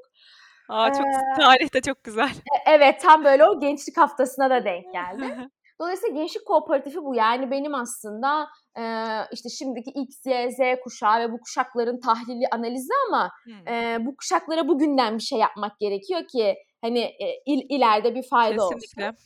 [0.70, 2.32] Aa çok ee, tarih de çok güzel.
[2.68, 5.50] Evet tam böyle o gençlik haftasına da denk geldi.
[5.82, 7.16] Dolayısıyla gençlik kooperatifi bu.
[7.16, 8.48] Yani benim aslında
[8.78, 8.84] e,
[9.32, 13.68] işte şimdiki X, Y, Z kuşağı ve bu kuşakların tahlili, analizi ama hmm.
[13.74, 18.70] e, bu kuşaklara bugünden bir şey yapmak gerekiyor ki hani e, il, ileride bir fayda
[18.70, 19.10] Kesinlikle.
[19.10, 19.18] olsun.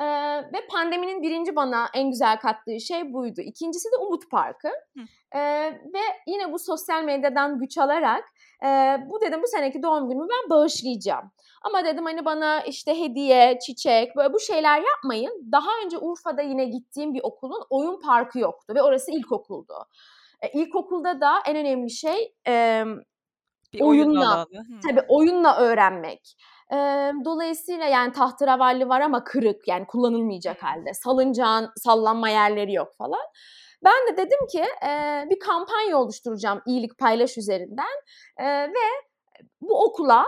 [0.00, 0.04] Ee,
[0.52, 3.40] ve pandeminin birinci bana en güzel kattığı şey buydu.
[3.40, 4.68] İkincisi de Umut Parkı.
[5.34, 5.40] Ee,
[5.94, 8.24] ve yine bu sosyal medyadan güç alarak
[8.64, 8.66] e,
[9.06, 11.30] bu dedim bu seneki doğum günümü ben bağışlayacağım.
[11.62, 15.48] Ama dedim hani bana işte hediye, çiçek böyle bu şeyler yapmayın.
[15.52, 19.74] Daha önce Urfa'da yine gittiğim bir okulun oyun parkı yoktu ve orası ilkokuldu.
[20.42, 22.84] E, ilkokulda da en önemli şey e,
[23.72, 26.36] bir oyunla, oyun tabii oyunla öğrenmek.
[26.72, 26.76] E,
[27.24, 30.94] dolayısıyla yani tahterevalli var ama kırık yani kullanılmayacak halde.
[30.94, 33.20] Salıncağın sallanma yerleri yok falan.
[33.84, 38.02] Ben de dedim ki e, bir kampanya oluşturacağım iyilik paylaş üzerinden
[38.36, 39.08] e, ve
[39.60, 40.26] bu okula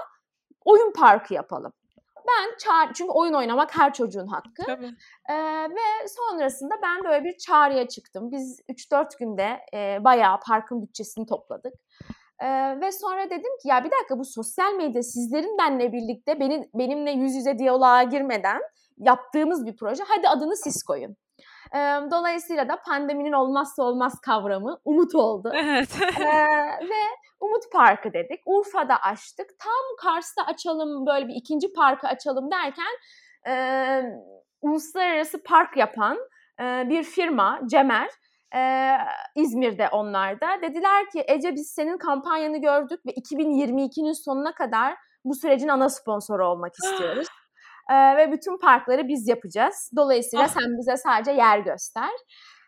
[0.65, 1.73] oyun parkı yapalım.
[2.29, 4.63] Ben çağır, çünkü oyun oynamak her çocuğun hakkı.
[4.67, 4.95] Tabii.
[5.31, 5.35] Ee,
[5.71, 8.33] ve sonrasında ben böyle bir çağrıya çıktım.
[8.33, 11.75] Biz 3-4 günde e, bayağı parkın bütçesini topladık.
[12.43, 16.65] Ee, ve sonra dedim ki ya bir dakika bu sosyal medya sizlerin benle birlikte benim,
[16.75, 18.61] benimle yüz yüze diyaloğa girmeden
[18.99, 20.03] yaptığımız bir proje.
[20.09, 21.17] Hadi adını siz koyun.
[21.75, 21.79] Ee,
[22.11, 25.53] dolayısıyla da pandeminin olmazsa olmaz kavramı umut oldu.
[25.55, 25.89] Evet.
[26.21, 27.03] ee, ve
[27.41, 28.41] Umut Parkı dedik.
[28.47, 29.47] Urfa'da açtık.
[29.59, 32.97] Tam Kars'ta açalım böyle bir ikinci parkı açalım derken
[33.47, 33.55] e,
[34.61, 36.19] uluslararası park yapan
[36.61, 38.11] e, bir firma Cemer
[38.55, 38.91] e,
[39.35, 45.35] İzmir'de onlar da dediler ki Ece biz senin kampanyanı gördük ve 2022'nin sonuna kadar bu
[45.35, 47.27] sürecin ana sponsoru olmak istiyoruz.
[47.91, 49.91] e, ve bütün parkları biz yapacağız.
[49.97, 50.49] Dolayısıyla ah.
[50.49, 52.11] sen bize sadece yer göster.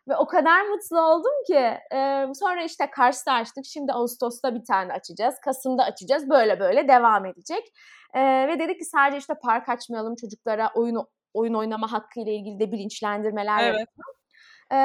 [0.09, 3.64] Ve o kadar mutlu oldum ki e, sonra işte Kars'ta açtık.
[3.64, 5.35] Şimdi Ağustos'ta bir tane açacağız.
[5.45, 6.31] Kasım'da açacağız.
[6.31, 7.68] Böyle böyle devam edecek.
[8.14, 12.61] E, ve dedik ki sadece işte park açmayalım çocuklara oyun oyun oynama hakkı ile ilgili
[12.61, 13.81] de bilinçlendirmeler evet.
[13.81, 14.21] yapalım.
[14.70, 14.77] Ee,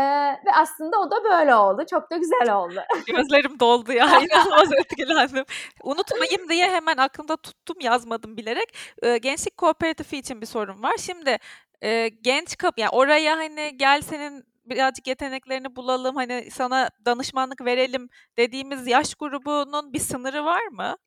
[0.46, 1.86] ve aslında o da böyle oldu.
[1.90, 2.82] Çok da güzel oldu.
[3.08, 4.06] Gözlerim doldu ya.
[4.06, 5.46] İnanılmaz etkilendim.
[5.84, 8.78] Unutmayayım diye hemen aklımda tuttum yazmadım bilerek.
[9.04, 10.96] Ee, gençlik kooperatifi için bir sorun var.
[11.00, 11.38] Şimdi
[11.82, 18.10] e, genç kap yani oraya hani gel senin birazcık yeteneklerini bulalım hani sana danışmanlık verelim
[18.38, 20.98] dediğimiz yaş grubunun bir sınırı var mı?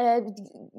[0.00, 0.24] Ee,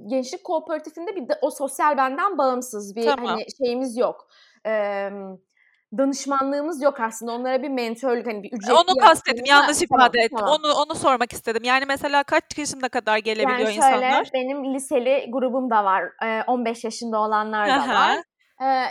[0.08, 3.26] gençlik kooperatifinde bir de o sosyal benden bağımsız bir tamam.
[3.26, 4.28] hani şeyimiz yok.
[4.66, 5.10] Ee,
[5.98, 7.32] danışmanlığımız yok aslında.
[7.32, 9.46] Onlara bir mentörlük hani bir ücret Onu kastedim.
[9.46, 10.38] Yanlış ifade tamam, ettim.
[10.38, 10.60] Tamam.
[10.64, 11.64] Onu onu sormak istedim.
[11.64, 14.30] Yani mesela kaç yaşında kadar gelebiliyor yani şöyle, insanlar?
[14.34, 16.04] benim liseli grubum da var.
[16.48, 18.18] 15 yaşında olanlar da var.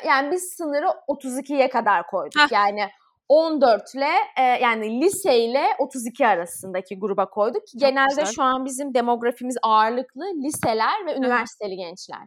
[0.07, 2.41] yani biz sınırı 32'ye kadar koyduk.
[2.41, 2.53] Heh.
[2.53, 2.91] Yani
[3.31, 7.67] 14 ile e, yani lise ile 32 arasındaki gruba koyduk.
[7.67, 8.33] Çok Genelde güzel.
[8.35, 12.19] şu an bizim demografimiz ağırlıklı liseler ve üniversiteli gençler.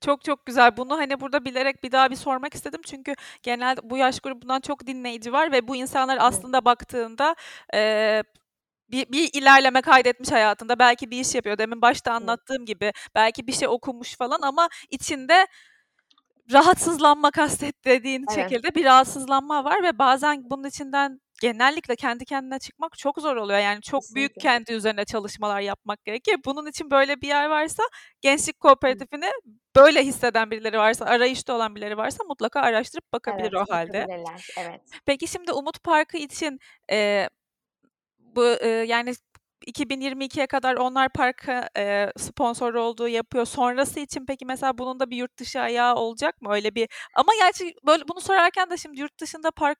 [0.00, 0.76] Çok çok güzel.
[0.76, 2.80] Bunu hani burada bilerek bir daha bir sormak istedim.
[2.84, 7.34] Çünkü genelde bu yaş grubundan çok dinleyici var ve bu insanlar aslında baktığında
[7.74, 8.22] e,
[8.90, 10.78] bir, bir ilerleme kaydetmiş hayatında.
[10.78, 11.58] Belki bir iş yapıyor.
[11.58, 12.92] Demin başta anlattığım gibi.
[13.14, 15.46] Belki bir şey okumuş falan ama içinde
[16.52, 18.50] rahatsızlanma kastet dediğin evet.
[18.50, 23.58] şekilde bir rahatsızlanma var ve bazen bunun içinden genellikle kendi kendine çıkmak çok zor oluyor.
[23.58, 24.16] Yani çok Kesinlikle.
[24.16, 26.38] büyük kendi üzerine çalışmalar yapmak gerekiyor.
[26.44, 27.82] Bunun için böyle bir yer varsa
[28.20, 29.30] gençlik kooperatifini
[29.76, 34.06] böyle hisseden birileri varsa, arayışta olan birileri varsa mutlaka araştırıp bakabilir evet, o halde.
[34.58, 34.80] Evet.
[35.06, 36.58] Peki şimdi Umut Parkı için
[36.90, 37.28] e,
[38.18, 39.14] bu e, yani
[39.68, 43.44] 2022'ye kadar onlar parka e, sponsor olduğu yapıyor.
[43.44, 46.52] Sonrası için peki mesela bunun da bir yurt dışı ayağı olacak mı?
[46.52, 49.78] Öyle bir ama gerçi böyle bunu sorarken de şimdi yurt dışında park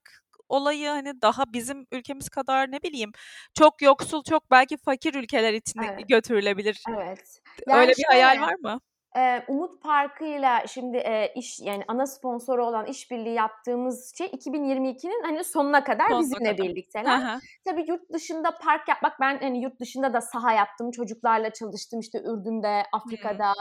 [0.48, 3.12] olayı hani daha bizim ülkemiz kadar ne bileyim
[3.58, 6.08] çok yoksul çok belki fakir ülkeler için evet.
[6.08, 6.82] götürülebilir.
[6.88, 7.40] Evet.
[7.68, 8.80] Yani Öyle bir şöyle, hayal var mı?
[9.16, 11.02] Eee, Umut Parkı'yla şimdi,
[11.34, 16.58] iş yani ana sponsoru olan işbirliği yaptığımız şey 2022'nin hani sonuna kadar Sonuna bizimle kadar.
[16.58, 17.18] birlikteler.
[17.18, 20.90] Hı Tabii yurt dışında park yapmak ben hani yurt dışında da saha yaptım.
[20.90, 23.52] Çocuklarla çalıştım işte Ürdün'de, Afrika'da,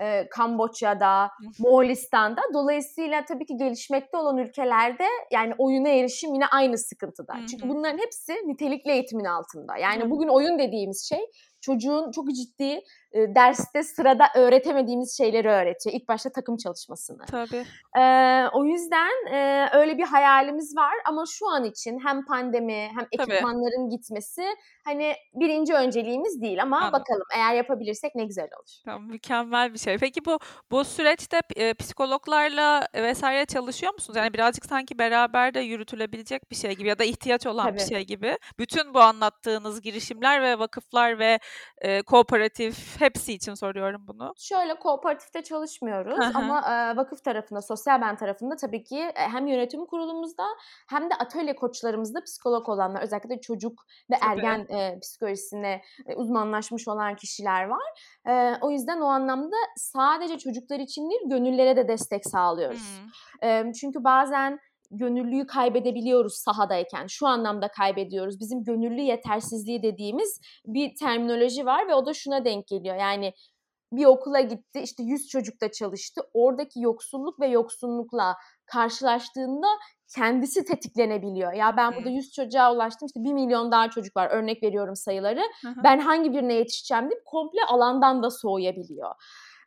[0.00, 2.40] eee, Kamboçya'da, Moğolistan'da.
[2.54, 7.34] Dolayısıyla tabii ki gelişmekte olan ülkelerde yani oyuna erişim yine aynı sıkıntıda.
[7.34, 9.76] Hı Çünkü bunların hepsi nitelikli eğitimin altında.
[9.76, 11.20] Yani Hı bugün oyun dediğimiz şey
[11.60, 12.80] çocuğun çok ciddi
[13.14, 15.96] e, derste sırada öğretemediğimiz şeyleri öğretiyor.
[15.96, 17.26] İlk başta takım çalışmasını.
[17.26, 17.64] Tabii.
[17.98, 18.04] E,
[18.52, 23.86] o yüzden e, öyle bir hayalimiz var ama şu an için hem pandemi hem ekipmanların
[23.86, 23.96] Tabii.
[23.96, 24.44] gitmesi
[24.84, 27.00] hani birinci önceliğimiz değil ama Anladım.
[27.00, 28.70] bakalım eğer yapabilirsek ne güzel olur.
[28.84, 29.98] Tamam, mükemmel bir şey.
[29.98, 30.38] Peki bu
[30.70, 34.16] bu süreçte e, psikologlarla vesaire çalışıyor musunuz?
[34.16, 37.78] Yani birazcık sanki beraber de yürütülebilecek bir şey gibi ya da ihtiyaç olan Tabii.
[37.78, 38.38] bir şey gibi.
[38.58, 41.38] Bütün bu anlattığınız girişimler ve vakıflar ve
[41.78, 44.32] e, kooperatif hepsi için soruyorum bunu.
[44.38, 46.32] Şöyle kooperatifte çalışmıyoruz Hı-hı.
[46.34, 50.44] ama e, vakıf tarafında, sosyal ben tarafında tabii ki e, hem yönetim kurulumuzda
[50.90, 54.30] hem de atölye koçlarımızda psikolog olanlar, özellikle çocuk ve tabii.
[54.30, 58.00] ergen e, psikolojisine e, uzmanlaşmış olan kişiler var.
[58.28, 63.00] E, o yüzden o anlamda sadece çocuklar için değil, gönüllere de destek sağlıyoruz.
[63.42, 64.60] E, çünkü bazen
[64.98, 67.06] gönüllüyü kaybedebiliyoruz sahadayken.
[67.06, 68.40] Şu anlamda kaybediyoruz.
[68.40, 72.96] Bizim gönüllü yetersizliği dediğimiz bir terminoloji var ve o da şuna denk geliyor.
[72.96, 73.32] Yani
[73.92, 76.20] bir okula gitti işte 100 çocukta çalıştı.
[76.34, 79.66] Oradaki yoksulluk ve yoksunlukla karşılaştığında
[80.16, 81.52] kendisi tetiklenebiliyor.
[81.52, 85.42] Ya ben burada 100 çocuğa ulaştım işte 1 milyon daha çocuk var örnek veriyorum sayıları.
[85.62, 85.84] Hı hı.
[85.84, 89.14] Ben hangi birine yetişeceğim deyip komple alandan da soğuyabiliyor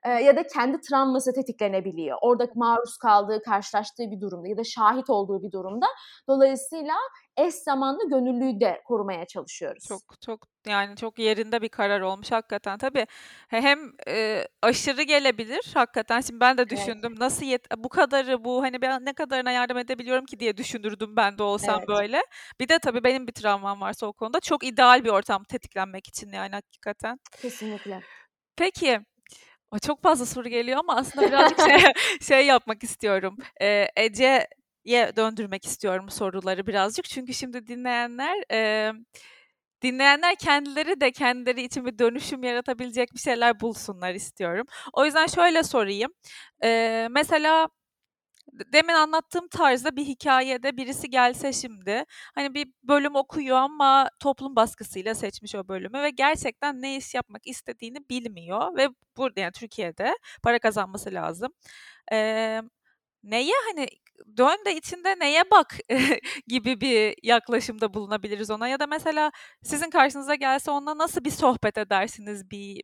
[0.05, 2.17] ya da kendi travması tetiklenebiliyor.
[2.21, 5.85] Orada maruz kaldığı, karşılaştığı bir durumda ya da şahit olduğu bir durumda.
[6.27, 6.93] Dolayısıyla
[7.37, 9.83] eş zamanlı gönüllüyü de korumaya çalışıyoruz.
[9.87, 12.77] Çok çok yani çok yerinde bir karar olmuş hakikaten.
[12.77, 13.07] Tabii
[13.47, 16.21] hem e, aşırı gelebilir hakikaten.
[16.21, 17.19] Şimdi ben de düşündüm evet.
[17.19, 21.37] nasıl yet bu kadarı bu hani ben ne kadarına yardım edebiliyorum ki diye düşünürdüm ben
[21.37, 21.87] de olsam evet.
[21.87, 22.21] böyle.
[22.59, 26.31] Bir de tabii benim bir travmam varsa o konuda çok ideal bir ortam tetiklenmek için
[26.31, 27.19] yani hakikaten.
[27.41, 28.01] Kesinlikle.
[28.57, 28.99] Peki
[29.71, 31.77] o çok fazla soru geliyor ama aslında birazcık şey,
[32.21, 33.37] şey yapmak istiyorum.
[33.61, 37.05] Ee, Ece'ye döndürmek istiyorum soruları birazcık.
[37.05, 38.91] Çünkü şimdi dinleyenler e,
[39.81, 44.65] dinleyenler kendileri de kendileri için bir dönüşüm yaratabilecek bir şeyler bulsunlar istiyorum.
[44.93, 46.11] O yüzden şöyle sorayım.
[46.63, 47.69] Ee, mesela
[48.73, 55.15] demin anlattığım tarzda bir hikayede birisi gelse şimdi hani bir bölüm okuyor ama toplum baskısıyla
[55.15, 60.59] seçmiş o bölümü ve gerçekten ne iş yapmak istediğini bilmiyor ve burada yani Türkiye'de para
[60.59, 61.53] kazanması lazım.
[62.11, 62.61] Ee,
[63.23, 63.87] neye hani
[64.37, 65.77] dön de içinde neye bak
[66.47, 69.31] gibi bir yaklaşımda bulunabiliriz ona ya da mesela
[69.63, 72.81] sizin karşınıza gelse onunla nasıl bir sohbet edersiniz bir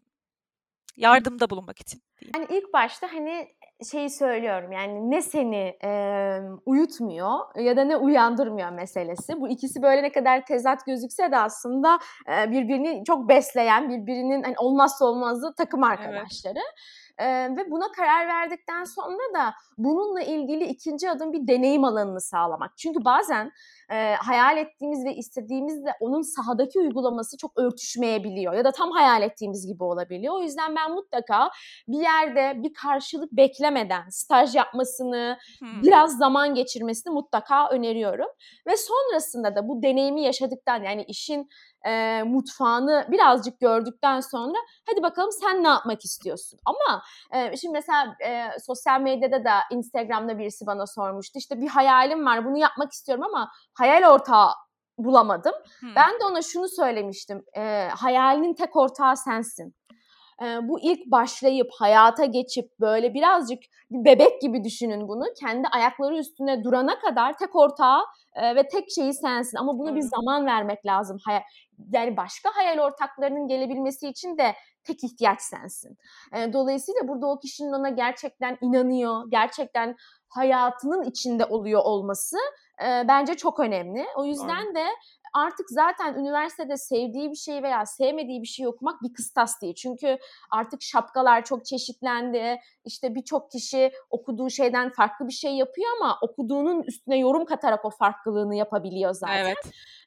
[0.98, 2.02] yardımda bulunmak için?
[2.36, 3.56] Yani ilk başta hani
[3.92, 5.92] şeyi söylüyorum yani ne seni e,
[6.66, 9.42] uyutmuyor ya da ne uyandırmıyor meselesi.
[9.42, 14.56] Bu ikisi böyle ne kadar tezat gözükse de aslında e, birbirini çok besleyen, birbirinin hani
[14.58, 16.54] olmazsa olmazı takım arkadaşları.
[16.60, 17.03] Evet.
[17.20, 22.78] Ee, ve buna karar verdikten sonra da bununla ilgili ikinci adım bir deneyim alanını sağlamak.
[22.78, 23.52] Çünkü bazen
[23.92, 29.68] e, hayal ettiğimiz ve istediğimizle onun sahadaki uygulaması çok örtüşmeyebiliyor ya da tam hayal ettiğimiz
[29.68, 30.34] gibi olabiliyor.
[30.36, 31.50] O yüzden ben mutlaka
[31.88, 35.84] bir yerde bir karşılık beklemeden staj yapmasını, hmm.
[35.84, 38.28] biraz zaman geçirmesini mutlaka öneriyorum.
[38.68, 41.50] Ve sonrasında da bu deneyimi yaşadıktan yani işin
[41.86, 44.58] e, mutfağını birazcık gördükten sonra
[44.90, 46.60] hadi bakalım sen ne yapmak istiyorsun.
[46.66, 51.40] Ama e, şimdi mesela e, sosyal medyada da Instagram'da birisi bana sormuştu.
[51.40, 54.50] İşte bir hayalim var bunu yapmak istiyorum ama hayal ortağı
[54.98, 55.54] bulamadım.
[55.80, 55.96] Hmm.
[55.96, 57.44] Ben de ona şunu söylemiştim.
[57.58, 59.76] E, hayalinin tek ortağı sensin.
[60.62, 63.60] Bu ilk başlayıp hayata geçip böyle birazcık
[63.92, 65.24] bir bebek gibi düşünün bunu.
[65.40, 68.02] Kendi ayakları üstüne durana kadar tek ortağı
[68.36, 69.58] e, ve tek şeyi sensin.
[69.58, 71.18] Ama buna bir zaman vermek lazım.
[71.26, 71.42] Hayal,
[71.92, 75.98] yani başka hayal ortaklarının gelebilmesi için de tek ihtiyaç sensin.
[76.34, 79.96] E, dolayısıyla burada o kişinin ona gerçekten inanıyor, gerçekten
[80.30, 82.38] hayatının içinde oluyor olması
[82.84, 84.06] e, bence çok önemli.
[84.16, 84.86] O yüzden de
[85.34, 89.76] artık zaten üniversitede sevdiği bir şey veya sevmediği bir şey okumak bir kıstas değil.
[89.76, 90.18] Çünkü
[90.52, 92.60] artık şapkalar çok çeşitlendi.
[92.86, 97.90] İşte birçok kişi okuduğu şeyden farklı bir şey yapıyor ama okuduğunun üstüne yorum katarak o
[97.90, 99.46] farklılığını yapabiliyor zaten.
[99.46, 99.58] Evet.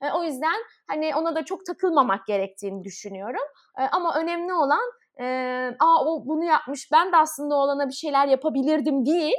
[0.03, 3.47] E, o yüzden hani ona da çok takılmamak gerektiğini düşünüyorum.
[3.79, 5.25] E, ama önemli olan e,
[5.79, 9.37] aa o bunu yapmış ben de aslında olana bir şeyler yapabilirdim değil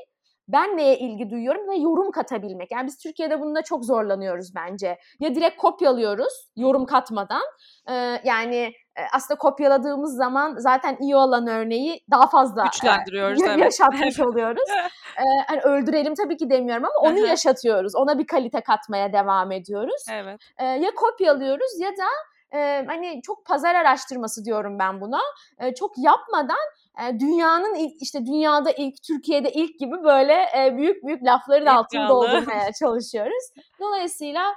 [0.47, 2.71] ben neye ilgi duyuyorum ve yorum katabilmek.
[2.71, 4.97] Yani biz Türkiye'de bunda çok zorlanıyoruz bence.
[5.19, 7.43] Ya direkt kopyalıyoruz yorum katmadan.
[7.89, 8.73] Ee, yani
[9.13, 13.41] aslında kopyaladığımız zaman zaten iyi olan örneği daha fazla güçlendiriyoruz.
[13.41, 13.59] E, evet.
[13.59, 14.69] yaşatmış oluyoruz.
[15.17, 17.95] ee, hani öldürelim tabii ki demiyorum ama onu yaşatıyoruz.
[17.95, 20.05] Ona bir kalite katmaya devam ediyoruz.
[20.11, 20.41] Evet.
[20.57, 22.07] Ee, ya kopyalıyoruz ya da
[22.53, 25.19] e, hani çok pazar araştırması diyorum ben buna.
[25.59, 26.86] E, çok yapmadan e,
[27.19, 32.09] dünyanın ilk işte dünyada ilk Türkiye'de ilk gibi böyle e, büyük büyük lafların ilk altını
[32.09, 33.43] doldurmaya çalışıyoruz.
[33.79, 34.55] Dolayısıyla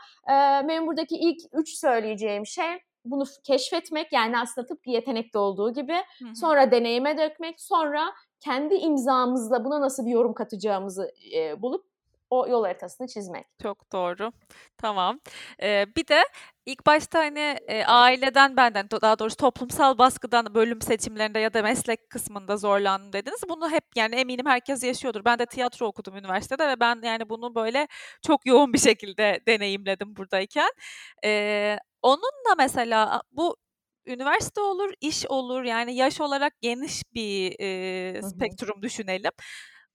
[0.68, 6.37] benim buradaki ilk üç söyleyeceğim şey bunu keşfetmek yani aslında tıpkı yetenekte olduğu gibi Hı-hı.
[6.37, 11.89] sonra deneyime dökmek sonra kendi imzamızla buna nasıl bir yorum katacağımızı e, bulup
[12.31, 13.47] o yol haritasını çizmek.
[13.62, 14.33] Çok doğru.
[14.79, 15.21] Tamam.
[15.62, 16.25] Ee, bir de
[16.66, 22.11] ilk başta hani e, aileden benden daha doğrusu toplumsal baskıdan bölüm seçimlerinde ya da meslek
[22.11, 23.40] kısmında zorlandım dediniz.
[23.49, 25.25] Bunu hep yani eminim herkes yaşıyordur.
[25.25, 27.88] Ben de tiyatro okudum üniversitede ve ben yani bunu böyle
[28.27, 30.71] çok yoğun bir şekilde deneyimledim buradayken.
[31.25, 33.57] Ee, onunla mesela bu
[34.07, 39.33] üniversite olur, iş olur yani yaş olarak geniş bir e, spektrum düşünelim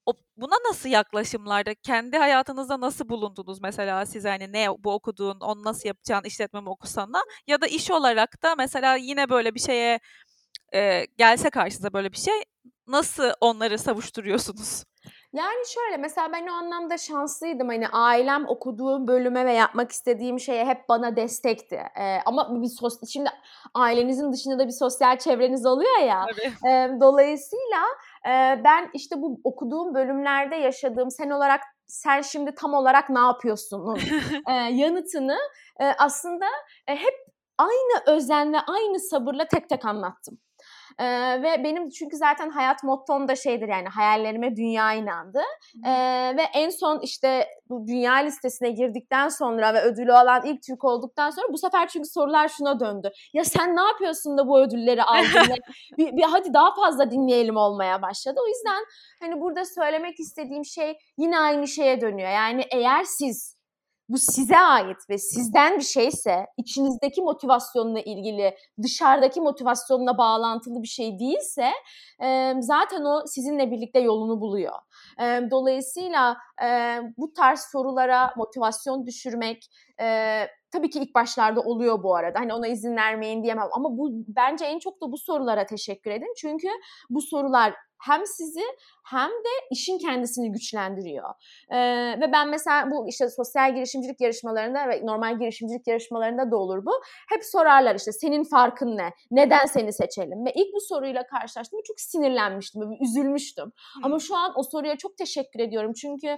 [0.06, 5.64] o, buna nasıl yaklaşımlarda, kendi hayatınızda nasıl bulundunuz mesela siz hani ne bu okuduğun, onu
[5.64, 10.00] nasıl yapacağın işletme mi okusana ya da iş olarak da mesela yine böyle bir şeye
[10.74, 12.44] e, gelse karşınıza böyle bir şey
[12.88, 14.84] nasıl onları savuşturuyorsunuz?
[15.34, 17.68] Yani şöyle mesela ben o anlamda şanslıydım.
[17.68, 21.76] Hani ailem okuduğum bölüme ve yapmak istediğim şeye hep bana destekti.
[21.76, 23.30] Ee, ama bir sos şimdi
[23.74, 26.26] ailenizin dışında da bir sosyal çevreniz oluyor ya.
[26.32, 26.70] Tabii.
[26.72, 27.82] E, dolayısıyla
[28.64, 33.98] ben işte bu okuduğum bölümlerde yaşadığım sen olarak sen şimdi tam olarak ne yapıyorsun
[34.72, 35.38] yanıtını
[35.98, 36.46] aslında
[36.86, 37.14] hep
[37.58, 40.38] aynı özenle aynı sabırla tek tek anlattım.
[41.00, 45.42] Ee, ve benim çünkü zaten hayat mottom da şeydir yani hayallerime dünya inandı.
[45.86, 50.84] Ee, ve en son işte bu dünya listesine girdikten sonra ve ödülü alan ilk Türk
[50.84, 53.12] olduktan sonra bu sefer çünkü sorular şuna döndü.
[53.34, 55.56] Ya sen ne yapıyorsun da bu ödülleri aldın?
[55.98, 58.40] bir, bir, hadi daha fazla dinleyelim olmaya başladı.
[58.44, 58.86] O yüzden
[59.20, 62.30] hani burada söylemek istediğim şey yine aynı şeye dönüyor.
[62.30, 63.55] Yani eğer siz
[64.10, 71.20] bu size ait ve sizden bir şeyse, içinizdeki motivasyonla ilgili, dışarıdaki motivasyonla bağlantılı bir şey
[71.20, 71.72] değilse
[72.24, 74.76] e, zaten o sizinle birlikte yolunu buluyor.
[75.22, 79.66] E, dolayısıyla e, bu tarz sorulara motivasyon düşürmek,
[80.02, 82.40] e, tabii ki ilk başlarda oluyor bu arada.
[82.40, 86.34] Hani ona izin vermeyin diyemem ama bu bence en çok da bu sorulara teşekkür edin.
[86.38, 86.68] Çünkü
[87.10, 88.64] bu sorular hem sizi
[89.06, 91.30] hem de işin kendisini güçlendiriyor.
[91.70, 91.78] Ee,
[92.22, 96.92] ve ben mesela bu işte sosyal girişimcilik yarışmalarında ve normal girişimcilik yarışmalarında da olur bu.
[97.30, 99.10] Hep sorarlar işte senin farkın ne?
[99.32, 100.46] Neden seni seçelim?
[100.46, 103.72] Ve ilk bu soruyla karşılaştım çok sinirlenmiştim, üzülmüştüm.
[104.04, 105.94] Ama şu an o soruya çok teşekkür ediyorum.
[105.94, 106.38] Çünkü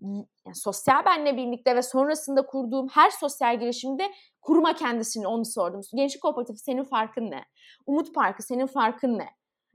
[0.00, 5.80] yani sosyal benle birlikte ve sonrasında kurduğum her sosyal girişimde kuruma kendisini onu sordum.
[5.94, 7.44] Gençlik Kooperatifi senin farkın ne?
[7.86, 9.28] Umut Parkı senin farkın ne?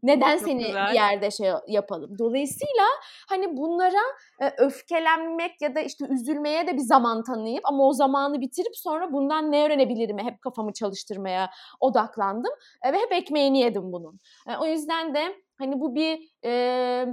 [0.03, 0.87] Neden Çok seni güzel.
[0.87, 2.17] bir yerde şey yapalım?
[2.19, 2.83] Dolayısıyla
[3.29, 4.01] hani bunlara
[4.41, 9.13] e, öfkelenmek ya da işte üzülmeye de bir zaman tanıyıp ama o zamanı bitirip sonra
[9.13, 12.51] bundan ne öğrenebilirim hep kafamı çalıştırmaya odaklandım
[12.83, 14.19] e, ve hep ekmeğini yedim bunun.
[14.49, 17.05] E, o yüzden de hani bu bir e,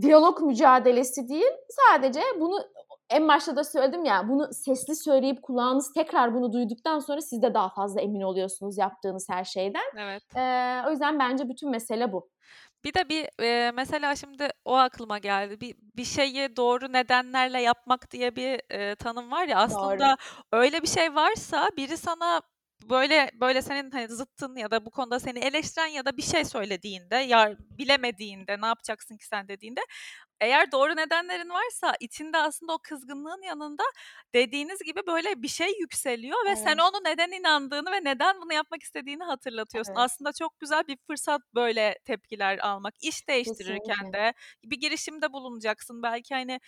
[0.00, 2.60] diyalog mücadelesi değil sadece bunu
[3.10, 7.54] en başta da söyledim ya bunu sesli söyleyip kulağınız tekrar bunu duyduktan sonra siz de
[7.54, 9.84] daha fazla emin oluyorsunuz yaptığınız her şeyden.
[9.98, 10.22] Evet.
[10.36, 12.28] Ee, o yüzden bence bütün mesele bu.
[12.84, 15.60] Bir de bir e, mesela şimdi o aklıma geldi.
[15.60, 20.60] Bir bir şeyi doğru nedenlerle yapmak diye bir e, tanım var ya aslında Doğru.
[20.60, 22.42] öyle bir şey varsa biri sana
[22.90, 26.44] böyle böyle senin hani zıttın ya da bu konuda seni eleştiren ya da bir şey
[26.44, 29.80] söylediğinde ya bilemediğinde ne yapacaksın ki sen dediğinde
[30.40, 33.82] eğer doğru nedenlerin varsa içinde aslında o kızgınlığın yanında
[34.34, 36.58] dediğiniz gibi böyle bir şey yükseliyor ve evet.
[36.58, 39.92] sen onu neden inandığını ve neden bunu yapmak istediğini hatırlatıyorsun.
[39.92, 40.00] Evet.
[40.04, 42.94] Aslında çok güzel bir fırsat böyle tepkiler almak.
[43.02, 44.18] İş değiştirirken Kesinlikle.
[44.18, 46.02] de bir girişimde bulunacaksın.
[46.02, 46.60] Belki hani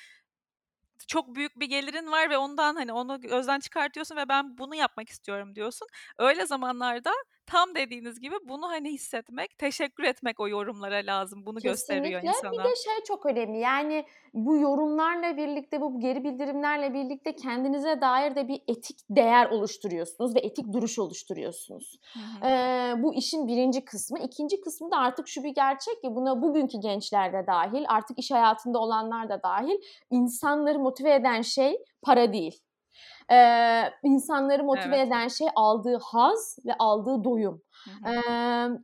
[1.09, 5.09] çok büyük bir gelirin var ve ondan hani onu gözden çıkartıyorsun ve ben bunu yapmak
[5.09, 5.89] istiyorum diyorsun.
[6.19, 7.13] Öyle zamanlarda
[7.47, 11.47] tam dediğiniz gibi bunu hani hissetmek, teşekkür etmek o yorumlara lazım.
[11.47, 12.53] Bunu gösteriyor insana.
[12.53, 13.59] Bir de şey çok önemli.
[13.59, 20.35] Yani bu yorumlarla birlikte, bu geri bildirimlerle birlikte kendinize dair de bir etik değer oluşturuyorsunuz
[20.35, 22.01] ve etik duruş oluşturuyorsunuz.
[22.45, 24.19] Ee, bu işin birinci kısmı.
[24.19, 28.31] İkinci kısmı da artık şu bir gerçek ki buna bugünkü gençler de dahil, artık iş
[28.31, 29.77] hayatında olanlar da dahil
[30.11, 32.66] insanları motive eden şey para değil
[33.33, 33.39] e,
[34.03, 35.07] insanları motive evet.
[35.07, 37.63] eden şey aldığı haz ve aldığı doyum.
[37.85, 38.15] Hı hı.
[38.15, 38.21] E,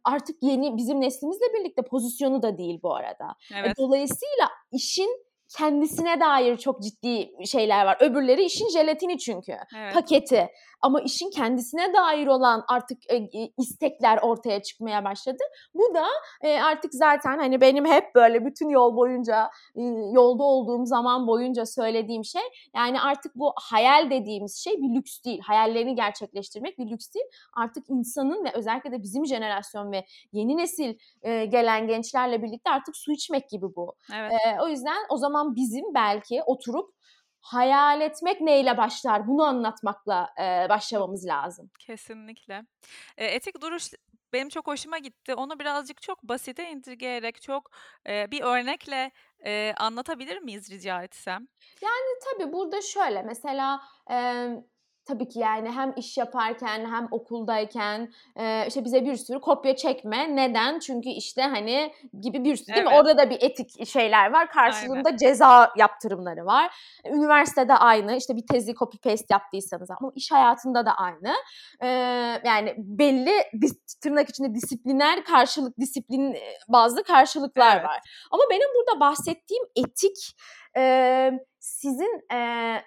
[0.04, 3.34] artık yeni bizim neslimizle birlikte pozisyonu da değil bu arada.
[3.54, 3.70] Evet.
[3.70, 5.24] E, dolayısıyla işin
[5.58, 7.96] kendisine dair çok ciddi şeyler var.
[8.00, 9.52] Öbürleri işin jelatini çünkü.
[9.78, 9.94] Evet.
[9.94, 10.48] Paketi.
[10.82, 13.28] Ama işin kendisine dair olan artık e,
[13.58, 15.42] istekler ortaya çıkmaya başladı.
[15.74, 16.06] Bu da
[16.42, 21.66] e, artık zaten hani benim hep böyle bütün yol boyunca e, yolda olduğum zaman boyunca
[21.66, 22.42] söylediğim şey
[22.76, 25.40] yani artık bu hayal dediğimiz şey bir lüks değil.
[25.40, 27.26] Hayallerini gerçekleştirmek bir lüks değil.
[27.56, 32.96] Artık insanın ve özellikle de bizim jenerasyon ve yeni nesil e, gelen gençlerle birlikte artık
[32.96, 33.94] su içmek gibi bu.
[34.14, 34.32] Evet.
[34.32, 36.94] E, o yüzden o zaman bizim belki oturup
[37.42, 39.26] hayal etmek neyle başlar?
[39.26, 41.70] Bunu anlatmakla e, başlamamız lazım.
[41.78, 42.62] Kesinlikle.
[43.16, 43.90] E, etik duruş
[44.32, 45.34] benim çok hoşuma gitti.
[45.34, 47.70] Onu birazcık çok basite indirgeyerek çok
[48.08, 49.10] e, bir örnekle
[49.44, 51.48] e, anlatabilir miyiz rica etsem?
[51.82, 53.80] Yani tabii burada şöyle mesela
[54.10, 54.46] e,
[55.04, 60.36] tabii ki yani hem iş yaparken hem okuldayken e, işte bize bir sürü kopya çekme.
[60.36, 60.78] Neden?
[60.78, 62.94] Çünkü işte hani gibi bir sürü değil mi?
[62.94, 64.50] Orada da bir etik şeyler var.
[64.50, 65.16] Karşılığında Aynen.
[65.16, 66.74] ceza yaptırımları var.
[67.06, 68.16] Üniversitede aynı.
[68.16, 71.34] işte bir tezi copy paste yaptıysanız ama iş hayatında da aynı.
[71.80, 71.88] E,
[72.44, 73.32] yani belli
[74.02, 76.36] tırnak içinde disipliner karşılık disiplin
[76.68, 77.84] bazı karşılıklar evet.
[77.84, 78.00] var.
[78.30, 80.36] Ama benim burada bahsettiğim etik
[80.76, 81.32] e,
[81.72, 82.38] sizin e,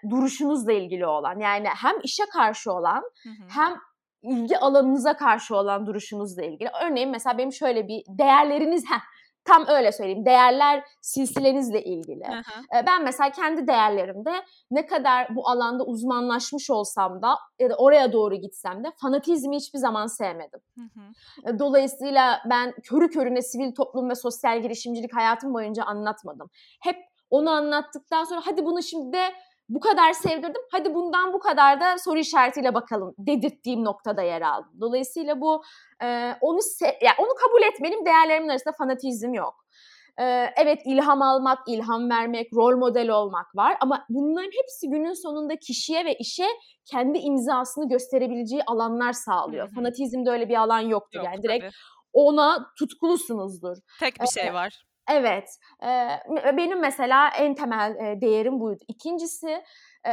[0.10, 3.48] duruşunuzla ilgili olan yani hem işe karşı olan hı hı.
[3.50, 3.78] hem
[4.22, 6.70] ilgi alanınıza karşı olan duruşunuzla ilgili.
[6.84, 9.00] Örneğin mesela benim şöyle bir değerleriniz heh,
[9.46, 12.26] tam öyle söyleyeyim değerler silsilenizle ilgili.
[12.26, 12.86] Hı.
[12.86, 14.32] Ben mesela kendi değerlerimde
[14.72, 19.80] ne kadar bu alanda uzmanlaşmış olsam da ya da oraya doğru gitsem de fanatizmi hiçbir
[19.80, 20.60] zaman sevmedim.
[20.76, 21.60] Hı hı.
[21.60, 26.50] Dolayısıyla ben körü körüne sivil toplum ve sosyal girişimcilik hayatım boyunca anlatmadım.
[26.82, 26.96] Hep
[27.30, 29.34] onu anlattıktan sonra hadi bunu şimdi de
[29.69, 30.61] bu kadar sevdirdim.
[30.71, 34.71] Hadi bundan bu kadar da soru işaretiyle bakalım dedirttiğim noktada yer aldım.
[34.82, 35.63] Dolayısıyla bu
[36.03, 38.05] e, onu se- yani onu kabul etmeliyim.
[38.05, 39.65] Değerlerimin arasında fanatizm yok.
[40.19, 40.23] E,
[40.57, 46.05] evet ilham almak, ilham vermek, rol model olmak var ama bunların hepsi günün sonunda kişiye
[46.05, 46.47] ve işe
[46.91, 49.67] kendi imzasını gösterebileceği alanlar sağlıyor.
[49.67, 49.76] Hı-hı.
[49.76, 51.19] Fanatizmde öyle bir alan yoktur.
[51.19, 51.73] Yok, yani direkt tabii.
[52.13, 53.78] ona tutkulusunuzdur.
[53.99, 54.86] Tek bir şey var.
[55.12, 55.49] Evet.
[55.84, 55.88] E,
[56.58, 58.84] benim mesela en temel e, değerim buydu.
[58.88, 59.64] İkincisi
[60.08, 60.12] e,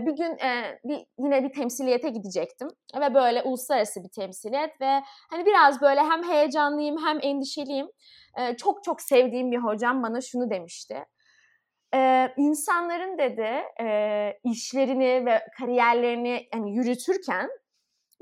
[0.00, 2.68] bir gün e, bir yine bir temsiliyete gidecektim
[3.00, 7.86] ve böyle uluslararası bir temsiliyet ve hani biraz böyle hem heyecanlıyım hem endişeliyim.
[8.38, 11.04] E, çok çok sevdiğim bir hocam bana şunu demişti.
[11.94, 17.48] Ee, insanların dedi e, işlerini ve kariyerlerini yani yürütürken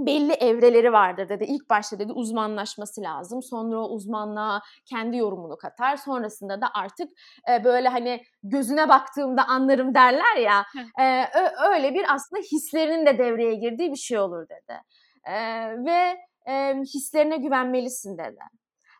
[0.06, 1.44] belli evreleri vardır dedi.
[1.44, 3.42] İlk başta dedi uzmanlaşması lazım.
[3.42, 5.96] Sonra o uzmanlığa kendi yorumunu katar.
[5.96, 7.08] Sonrasında da artık
[7.50, 10.64] e, böyle hani gözüne baktığımda anlarım derler ya.
[11.00, 11.24] e,
[11.72, 14.80] öyle bir aslında hislerinin de devreye girdiği bir şey olur dedi.
[15.24, 15.34] E,
[15.84, 18.40] ve e, hislerine güvenmelisin dedi.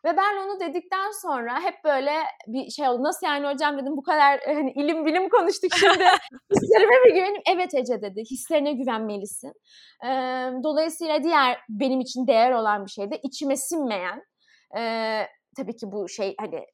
[0.05, 2.11] Ve ben onu dedikten sonra hep böyle
[2.47, 3.03] bir şey oldu.
[3.03, 6.03] Nasıl yani hocam dedim bu kadar hani ilim bilim konuştuk şimdi
[6.55, 7.41] hislerime mi güvenim?
[7.53, 8.21] Evet Ece dedi.
[8.31, 9.53] Hislerine güvenmelisin.
[10.05, 10.09] Ee,
[10.63, 14.23] dolayısıyla diğer benim için değer olan bir şey de içime sinmeyen
[14.77, 14.81] e,
[15.57, 16.65] tabii ki bu şey hani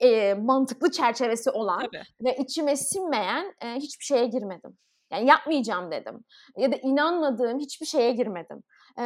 [0.00, 2.02] e, mantıklı çerçevesi olan Tabii.
[2.24, 4.78] ve içime sinmeyen e, hiçbir şeye girmedim.
[5.12, 6.24] Yani yapmayacağım dedim.
[6.56, 8.62] Ya da inanmadığım hiçbir şeye girmedim.
[8.98, 9.02] E,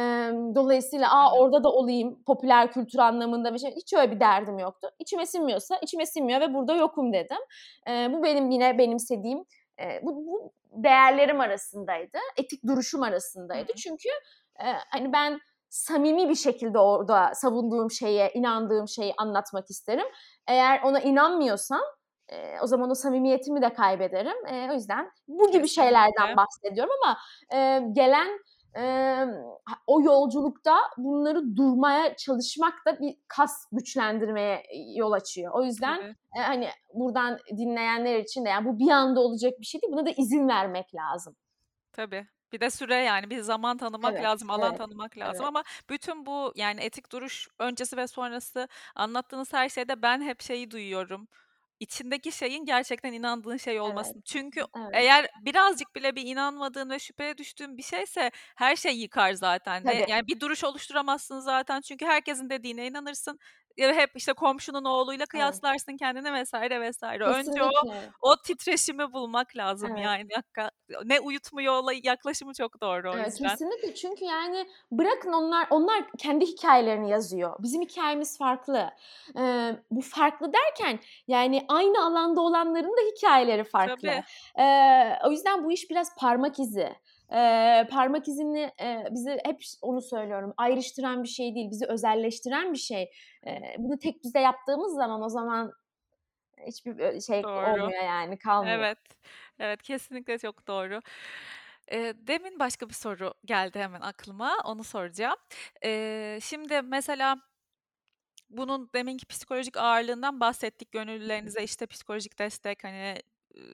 [0.55, 3.75] dolayısıyla aa orada da olayım popüler kültür anlamında bir şey.
[3.75, 4.89] Hiç öyle bir derdim yoktu.
[4.99, 7.37] İçime sinmiyorsa içime sinmiyor ve burada yokum dedim.
[7.87, 9.45] E, bu benim yine benimsediğim
[9.79, 12.17] e, bu, bu değerlerim arasındaydı.
[12.37, 13.71] Etik duruşum arasındaydı.
[13.71, 13.75] Hı.
[13.75, 14.09] Çünkü
[14.59, 20.07] e, hani ben samimi bir şekilde orada savunduğum şeye, inandığım şeyi anlatmak isterim.
[20.47, 21.81] Eğer ona inanmıyorsam
[22.29, 24.45] e, o zaman o samimiyetimi de kaybederim.
[24.45, 27.17] E, o yüzden bu gibi şeylerden bahsediyorum ama
[27.53, 28.39] e, gelen
[28.75, 29.25] e,
[29.87, 34.63] o yolculukta bunları durmaya çalışmak da bir kas güçlendirmeye
[34.95, 35.53] yol açıyor.
[35.53, 39.81] O yüzden e, hani buradan dinleyenler için de yani bu bir anda olacak bir şey
[39.81, 39.93] değil.
[39.93, 41.35] Buna da izin vermek lazım.
[41.93, 42.27] Tabii.
[42.51, 45.47] Bir de süre yani bir zaman tanımak Evet, lazım, alan evet, tanımak lazım evet.
[45.47, 50.71] ama bütün bu yani etik duruş öncesi ve sonrası anlattığınız her şeyde ben hep şeyi
[50.71, 51.27] duyuyorum.
[51.79, 54.21] İçindeki şeyin gerçekten inandığın şey Evet, olmasın.
[54.25, 54.89] Çünkü evet.
[54.93, 59.85] eğer birazcık bile bir inanmadığın ve şüpheye düştüğün bir şeyse her şey yıkar zaten.
[59.85, 60.05] Ne, Tabii.
[60.07, 63.39] yani bir duruş oluşturamazsın zaten çünkü herkesin dediğine inanırsın.
[63.77, 65.27] Ya hep işte komşunun oğluyla Evet.
[65.29, 67.23] kıyaslarsın kendini vesaire vesaire.
[67.25, 68.11] Önce o Kesinlikle.
[68.21, 70.03] o titreşimi bulmak lazım Evet.
[70.05, 70.27] yani.
[71.05, 73.49] Ne uyutmuyor olayı yaklaşımı çok doğru o Evet, yüzden.
[73.49, 77.55] kesinlikle çünkü yani bırakın onlar onlar kendi hikayelerini yazıyor.
[77.59, 78.89] Bizim hikayemiz farklı.
[79.39, 83.95] Ee, bu farklı derken yani aynı alanda olanların da hikayeleri farklı.
[84.07, 84.23] Tabii.
[84.63, 86.95] Ee, o yüzden bu iş biraz parmak izi.
[87.33, 92.77] Ee, parmak izini e, bizi hep onu söylüyorum ayrıştıran bir şey değil bizi özelleştiren bir
[92.77, 93.11] şey.
[93.47, 95.71] Ee, bunu tek düze yaptığımız zaman o zaman
[96.67, 97.65] hiçbir şey Doğru.
[97.65, 98.77] olmuyor yani kalmıyor.
[98.77, 98.97] Evet.
[99.59, 100.99] Evet kesinlikle çok doğru.
[102.27, 104.51] Demin başka bir soru geldi hemen aklıma.
[104.65, 105.37] Onu soracağım.
[106.41, 107.37] Şimdi mesela
[108.49, 110.91] bunun deminki psikolojik ağırlığından bahsettik.
[110.91, 113.15] Gönüllülerinize işte psikolojik destek hani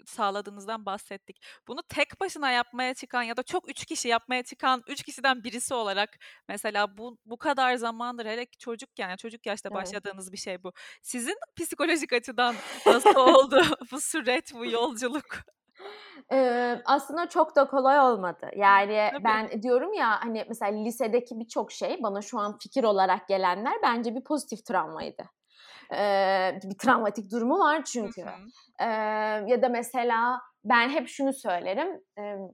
[0.06, 1.46] sağladığınızdan bahsettik.
[1.68, 5.74] Bunu tek başına yapmaya çıkan ya da çok 3 kişi yapmaya çıkan 3 kişiden birisi
[5.74, 6.10] olarak
[6.48, 9.82] mesela bu bu kadar zamandır hele çocukken yani çocuk yaşta Evet.
[9.82, 10.74] başladığınız bir şey bu.
[11.02, 12.56] Sizin psikolojik açıdan
[12.86, 13.62] nasıl oldu
[13.92, 15.26] bu süreç, bu yolculuk?
[16.32, 18.50] Eee, aslında çok da kolay olmadı.
[18.56, 19.24] Yani Tabii.
[19.24, 24.16] ben diyorum ya hani mesela lisedeki birçok şey bana şu an fikir olarak gelenler bence
[24.16, 25.24] bir pozitif travmaydı.
[25.92, 28.22] Eee, bir travmatik durumu var çünkü.
[28.22, 28.28] hı.
[29.48, 32.02] Ya da mesela ben hep şunu söylerim.
[32.18, 32.50] Emm,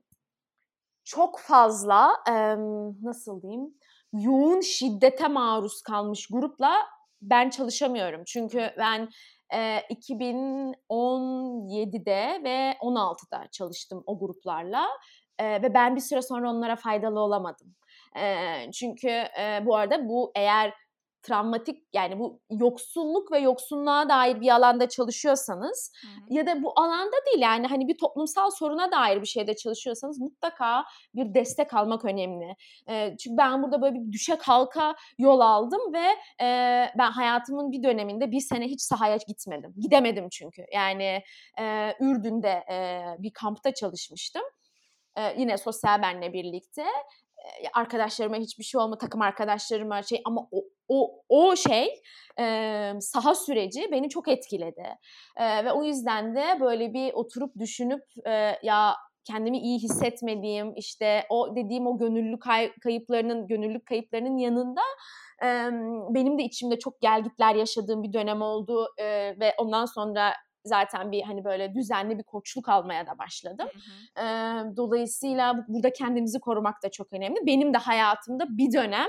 [1.03, 3.73] çok fazla emm, nasıl diyeyim
[4.13, 6.73] yoğun şiddete maruz kalmış grupla
[7.21, 8.23] ben çalışamıyorum.
[8.27, 9.09] Çünkü ben
[9.53, 14.87] eee, 2017'de ve 16'da çalıştım o gruplarla
[15.39, 17.75] Eee, ve ben bir süre sonra onlara faydalı olamadım.
[18.15, 20.73] Eee, çünkü eee, bu arada bu eğer
[21.23, 26.11] travmatik yani bu yoksulluk ve yoksunluğa dair bir alanda çalışıyorsanız Hı hı.
[26.29, 30.83] ya da bu alanda değil yani hani bir toplumsal soruna dair bir şeyde çalışıyorsanız mutlaka
[31.15, 32.55] bir destek almak önemli.
[32.89, 36.05] Eee, çünkü ben burada böyle bir düşe kalka yol aldım ve
[36.41, 39.73] eee, ben hayatımın bir döneminde bir sene hiç sahaya gitmedim.
[39.79, 40.65] Gidemedim çünkü.
[40.73, 41.21] Yani
[41.59, 44.41] eee, Ürdün'de eee, bir kampta çalışmıştım.
[45.17, 46.85] Eee, yine sosyal benle birlikte.
[47.73, 52.01] Arkadaşlarıma hiçbir şey olmadı, takım arkadaşlarıma şey ama o o o şey
[52.39, 54.83] eee, saha süreci beni çok etkiledi.
[55.39, 61.25] Eee, ve o yüzden de böyle bir oturup düşünüp eee, ya kendimi iyi hissetmediğim işte
[61.29, 64.81] o dediğim o gönüllü kay- kayıplarının gönüllülük kayıplarının yanında
[65.41, 70.33] emm, benim de içimde çok gelgitler yaşadığım bir dönem oldu eee, ve ondan sonra
[70.65, 73.67] zaten bir hani böyle düzenli bir koçluk almaya da başladım.
[74.17, 74.77] Hı hı.
[74.77, 77.39] Dolayısıyla bu- burada kendimizi korumak da çok önemli.
[77.45, 79.07] Benim de hayatımda bir dönem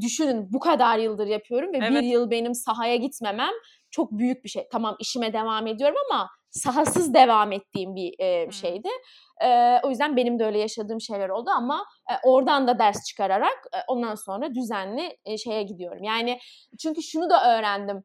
[0.00, 2.04] düşünün bu kadar yıldır yapıyorum ve bir Evet.
[2.04, 3.50] yıl benim sahaya gitmemem
[3.90, 4.68] çok büyük bir şey.
[4.72, 8.14] Tamam işime devam ediyorum ama sahasız devam ettiğim bir
[8.46, 8.52] Hıı.
[8.52, 8.88] şeydi.
[9.42, 13.58] Eee, o yüzden benim de öyle yaşadığım şeyler oldu ama eee, oradan da ders çıkararak
[13.74, 16.02] eee, ondan sonra düzenli eee, şeye gidiyorum.
[16.02, 16.38] Yani
[16.82, 18.04] çünkü şunu da öğrendim.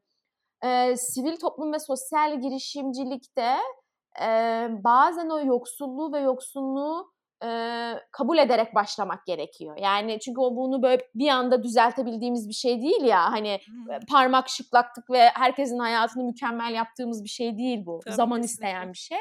[0.64, 3.56] Eee, sivil toplum ve sosyal girişimcilikte
[4.20, 7.12] eee, bazen o yoksulluğu ve yoksunluğu
[7.44, 9.76] eee, kabul ederek başlamak gerekiyor.
[9.80, 13.32] Yani çünkü o bunu böyle bir anda düzeltebildiğimiz bir şey değil ya.
[13.32, 13.98] Hani e, hı.
[14.10, 18.00] parmak şıklattık ve herkesin hayatını mükemmel yaptığımız bir şey değil bu.
[18.04, 18.46] Tabii, Zaman kesinlikle.
[18.46, 19.18] isteyen bir şey.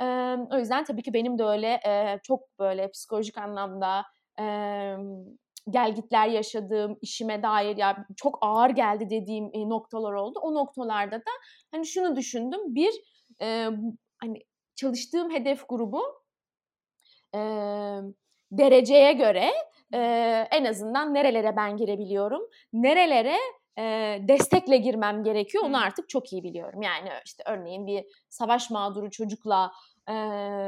[0.00, 4.04] Emm, o yüzden tabii ki benim de öyle eee, çok böyle psikolojik anlamda
[4.38, 5.24] emm,
[5.70, 10.38] gelgitler yaşadığım, işime dair ya çok ağır geldi dediğim e, noktalar oldu.
[10.42, 11.30] O noktalarda da
[11.70, 12.60] hani şunu düşündüm.
[12.74, 12.92] Bir,
[13.42, 13.68] e,
[14.18, 14.38] hani
[14.76, 16.02] çalıştığım hedef grubu
[17.34, 17.40] e,
[18.52, 19.50] dereceye göre
[19.94, 19.98] e,
[20.50, 22.42] en azından nerelere ben girebiliyorum,
[22.72, 23.36] nerelere
[23.78, 26.82] e, destekle girmem gerekiyor onu artık çok iyi biliyorum.
[26.82, 29.72] Yani işte örneğin bir savaş mağduru çocukla
[30.08, 30.14] e,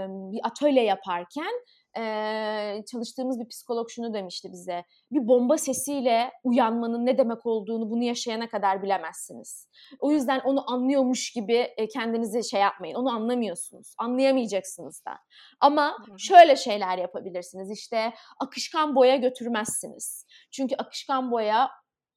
[0.08, 1.52] bir atölye yaparken
[1.98, 4.84] e, çalıştığımız bir psikolog şunu demişti bize.
[5.10, 9.68] Bir bomba sesiyle uyanmanın ne demek olduğunu bunu yaşayana kadar bilemezsiniz.
[10.00, 12.94] O yüzden onu anlıyormuş gibi e, kendinizi şey yapmayın.
[12.94, 13.94] Onu anlamıyorsunuz.
[13.98, 15.12] Anlayamayacaksınız da.
[15.60, 17.70] Ama şöyle şeyler yapabilirsiniz.
[17.70, 20.26] İşte akışkan boya götürmezsiniz.
[20.50, 21.70] Çünkü akışkan boya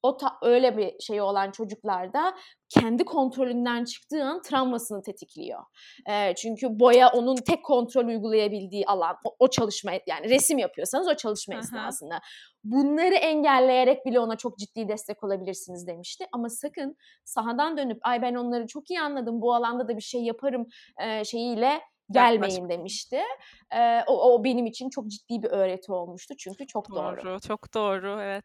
[0.04, 2.34] o ta, öyle bir şey olan çocuklarda
[2.68, 5.62] kendi kontrolünden çıktığı an travmasını tetikliyor.
[6.08, 9.16] E, çünkü boya onun tek kontrol uygulayabildiği alan.
[9.24, 12.20] O, o çalışma yani resim yapıyorsanız o çalışma esnasında.
[12.64, 16.26] Bunları engelleyerek bile ona çok ciddi destek olabilirsiniz demişti.
[16.32, 20.22] Ama sakın sahadan dönüp ay ben onları çok iyi anladım bu alanda da bir şey
[20.22, 20.66] yaparım
[21.00, 21.80] e, şeyiyle
[22.10, 23.20] gelmeyin demişti.
[23.76, 27.24] Ee, o, o benim için çok ciddi bir öğreti olmuştu çünkü çok doğru.
[27.24, 28.44] Doğru, çok doğru evet.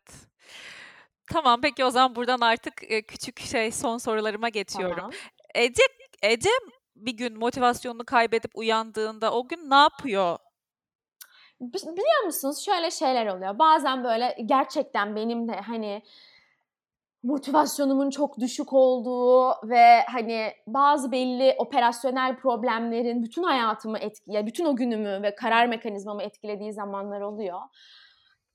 [1.30, 4.96] Tamam peki o zaman buradan artık e, küçük şey son sorularıma geçiyorum.
[4.96, 5.12] Tamam.
[5.56, 5.84] Ece
[6.22, 6.50] Ece
[6.96, 10.38] bir gün motivasyonunu kaybedip uyandığında o gün ne yapıyor?
[11.62, 13.60] Biliyor musunuz şöyle şeyler oluyor.
[13.60, 16.04] Bazen böyle gerçekten benim de hani
[17.24, 24.76] motivasyonumun çok düşük olduğu ve hani bazı belli operasyonel problemlerin bütün hayatımı etki, bütün o
[24.76, 27.60] günümü ve karar mekanizmamı etkilediği zamanlar oluyor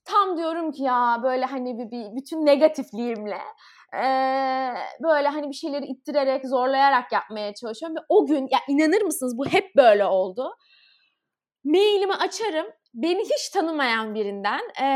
[0.05, 3.41] tam diyorum ki ya böyle hani bir, bir bütün negatifliğimle
[3.93, 4.03] e,
[5.03, 9.45] böyle hani bir şeyleri ittirerek zorlayarak yapmaya çalışıyorum ve o gün ya inanır mısınız bu
[9.45, 10.55] hep böyle oldu.
[11.63, 14.87] Mailimi açarım beni hiç tanımayan birinden e,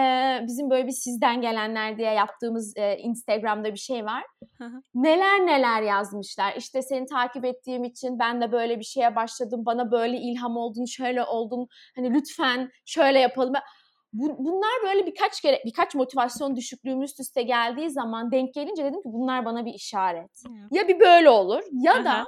[0.48, 4.24] bizim böyle bir sizden gelenler diye yaptığımız e, Instagram'da bir şey var.
[4.94, 6.54] Neler neler yazmışlar.
[6.58, 9.62] İşte seni takip ettiğim için ben de böyle bir şeye başladım.
[9.66, 11.68] Bana böyle ilham oldun, şöyle oldun.
[11.96, 13.54] Hani lütfen şöyle yapalım
[14.14, 19.02] bu, bunlar böyle birkaç kere birkaç motivasyon düşüklüğüm üst üste geldiği zaman denk gelince dedim
[19.02, 20.32] ki bunlar bana bir işaret.
[20.48, 20.68] Hmm.
[20.72, 22.26] Ya bir böyle olur ya da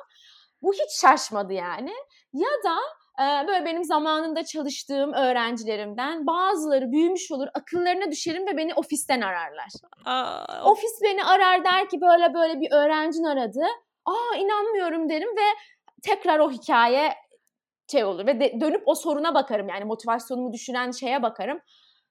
[0.62, 1.94] bu hiç şaşmadı yani
[2.34, 2.78] ya da
[3.24, 9.70] e, böyle benim zamanında çalıştığım öğrencilerimden bazıları büyümüş olur akıllarına düşerim ve beni ofisten ararlar.
[10.06, 13.64] Aa, Ofis beni arar der ki böyle böyle bir öğrencin aradı.
[14.06, 15.48] Aa inanmıyorum derim ve
[16.04, 17.14] tekrar o hikaye
[17.92, 21.60] şey olur ve de, dönüp o soruna bakarım yani motivasyonumu düşüren şeye bakarım.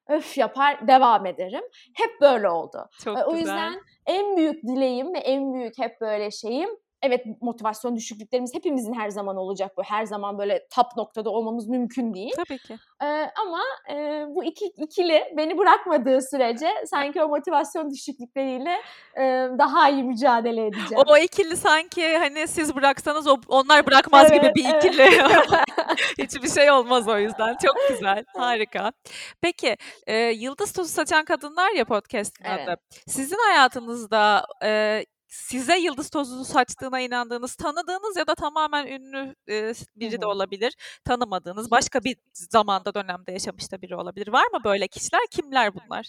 [0.09, 1.63] Öf yapar devam ederim.
[1.95, 2.89] Hep böyle oldu.
[3.05, 3.39] Çok o güzel.
[3.39, 6.71] yüzden en büyük dileğim ve en büyük hep böyle şeyim
[7.03, 9.83] evet motivasyon düşüklüklerimiz hepimizin her zaman olacak bu.
[9.83, 12.33] Her zaman böyle top noktada olmamız mümkün değil.
[12.37, 12.79] Tabii ki.
[13.03, 18.77] Ee, ama e, bu iki ikili beni bırakmadığı sürece sanki o motivasyon düşüklükleriyle
[19.17, 19.23] e,
[19.59, 21.05] daha iyi mücadele edeceğim.
[21.07, 25.03] O ikili sanki hani siz bıraksanız o, onlar bırakmaz evet, gibi bir ikili.
[25.03, 25.49] Evet.
[26.19, 27.57] Hiçbir şey olmaz o yüzden.
[27.65, 28.25] Çok güzel.
[28.37, 28.93] Harika.
[29.41, 29.77] Peki
[30.07, 32.69] e, Yıldız Tozu Saçan Kadınlar ya podcast'ın evet.
[32.69, 32.77] adı.
[33.07, 40.21] Sizin hayatınızda e, size yıldız tozu saçtığına inandığınız, tanıdığınız ya da tamamen ünlü e, biri
[40.21, 44.29] de olabilir, tanımadığınız, başka bir zamanda dönemde yaşamış da biri olabilir.
[44.29, 45.21] Var mı böyle kişiler?
[45.31, 46.07] Kimler bunlar?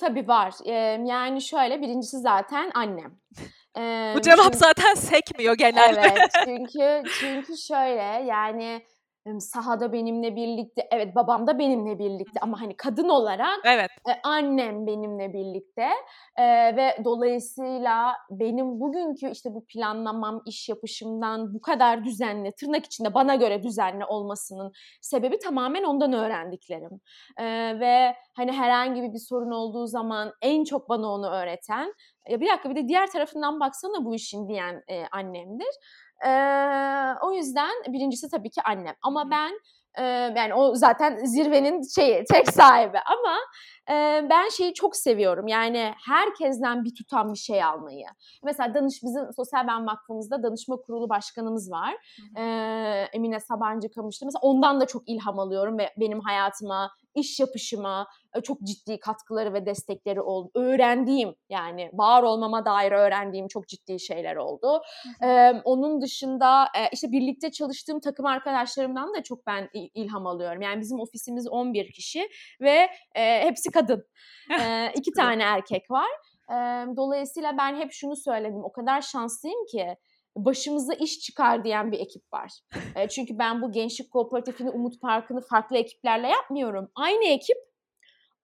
[0.00, 0.54] Tabii var.
[0.64, 0.72] Ee,
[1.06, 3.20] yani şöyle birincisi zaten annem.
[3.78, 6.00] Ee, Bu cevap çünkü, zaten sekmiyor genelde.
[6.00, 8.86] Evet çünkü çünkü şöyle yani
[9.36, 13.90] sahada benimle birlikte evet babam da benimle birlikte ama hani kadın olarak evet.
[14.08, 15.88] e, annem benimle birlikte
[16.36, 23.14] e, ve dolayısıyla benim bugünkü işte bu planlamam iş yapışımdan bu kadar düzenli tırnak içinde
[23.14, 27.00] bana göre düzenli olmasının sebebi tamamen ondan öğrendiklerim
[27.36, 27.44] e,
[27.80, 31.94] ve hani herhangi bir sorun olduğu zaman en çok bana onu öğreten
[32.28, 35.68] ya bir dakika bir de diğer tarafından baksana bu işin diyen e, annemdir.
[36.26, 36.30] E,
[37.22, 38.94] o yüzden birincisi tabii ki annem.
[39.02, 39.52] Ama ben
[39.98, 40.02] e,
[40.36, 43.36] yani o zaten zirvenin şeyi tek sahibi ama
[43.90, 45.46] e, ben şeyi çok seviyorum.
[45.46, 48.06] Yani herkesten bir tutan bir şey almayı.
[48.44, 51.94] Mesela danış bizim Sosyal Ben Vakfımızda danışma kurulu başkanımız var.
[52.38, 52.42] E,
[53.12, 54.26] Emine Sabancı Kamışlı.
[54.26, 58.06] Mesela ondan da çok ilham alıyorum ve benim hayatıma, iş yapışıma
[58.40, 60.50] çok ciddi katkıları ve destekleri oldu.
[60.54, 64.82] Öğrendiğim yani var olmama dair öğrendiğim çok ciddi şeyler oldu.
[65.24, 70.62] Ee, onun dışında e, işte birlikte çalıştığım takım arkadaşlarımdan da çok ben ilham alıyorum.
[70.62, 72.28] Yani bizim ofisimiz 11 kişi
[72.60, 74.04] ve e, hepsi kadın.
[74.60, 76.08] E, iki tane erkek var.
[76.50, 76.56] E,
[76.96, 78.64] dolayısıyla ben hep şunu söyledim.
[78.64, 79.96] O kadar şanslıyım ki
[80.36, 82.52] başımıza iş çıkar diyen bir ekip var.
[82.96, 86.90] E, çünkü ben bu gençlik kooperatifini, Umut Parkı'nı farklı ekiplerle yapmıyorum.
[86.94, 87.56] Aynı ekip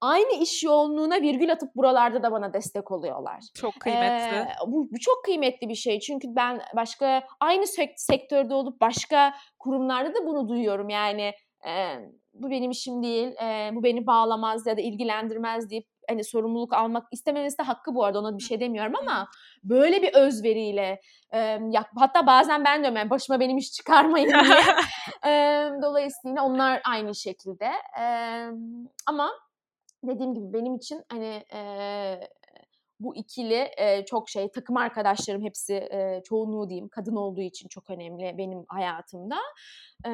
[0.04, 3.40] aynı iş yoğunluğuna virgül atıp buralarda da bana destek oluyorlar.
[3.54, 4.36] Çok kıymetli.
[4.36, 7.64] Ee, bu, bu çok kıymetli bir şey çünkü ben başka aynı
[7.96, 11.32] sektörde olup başka kurumlarda da bunu duyuyorum yani
[11.66, 11.96] e,
[12.34, 17.06] bu benim işim değil, e, bu beni bağlamaz ya da ilgilendirmez deyip hani sorumluluk almak
[17.12, 19.28] istememesi de hakkı bu arada ona bir şey demiyorum ama
[19.64, 21.00] böyle bir özveriyle
[21.32, 21.38] e,
[21.70, 24.60] ya, hatta bazen ben diyorum yani başıma benim iş çıkarmayın diye.
[25.32, 27.70] e, dolayısıyla onlar aynı şekilde.
[28.00, 28.04] E,
[29.06, 29.30] ama
[30.08, 31.60] dediğim gibi benim için hani e,
[33.00, 37.90] bu ikili e, çok şey takım arkadaşlarım hepsi e, çoğunluğu diyeyim kadın olduğu için çok
[37.90, 39.38] önemli benim hayatımda
[40.04, 40.10] e,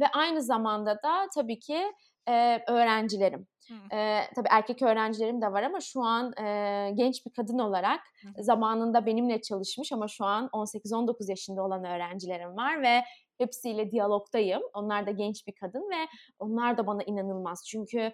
[0.00, 1.92] ve aynı zamanda da tabii ki
[2.28, 3.46] e, öğrencilerim.
[3.92, 8.42] E, tabii erkek öğrencilerim de var ama şu an e, genç bir kadın olarak Hı.
[8.42, 13.02] zamanında benimle çalışmış ama şu an 18-19 yaşında olan öğrencilerim var ve
[13.38, 14.62] hepsiyle diyalogdayım.
[14.74, 17.64] Onlar da genç bir kadın ve onlar da bana inanılmaz.
[17.66, 18.12] Çünkü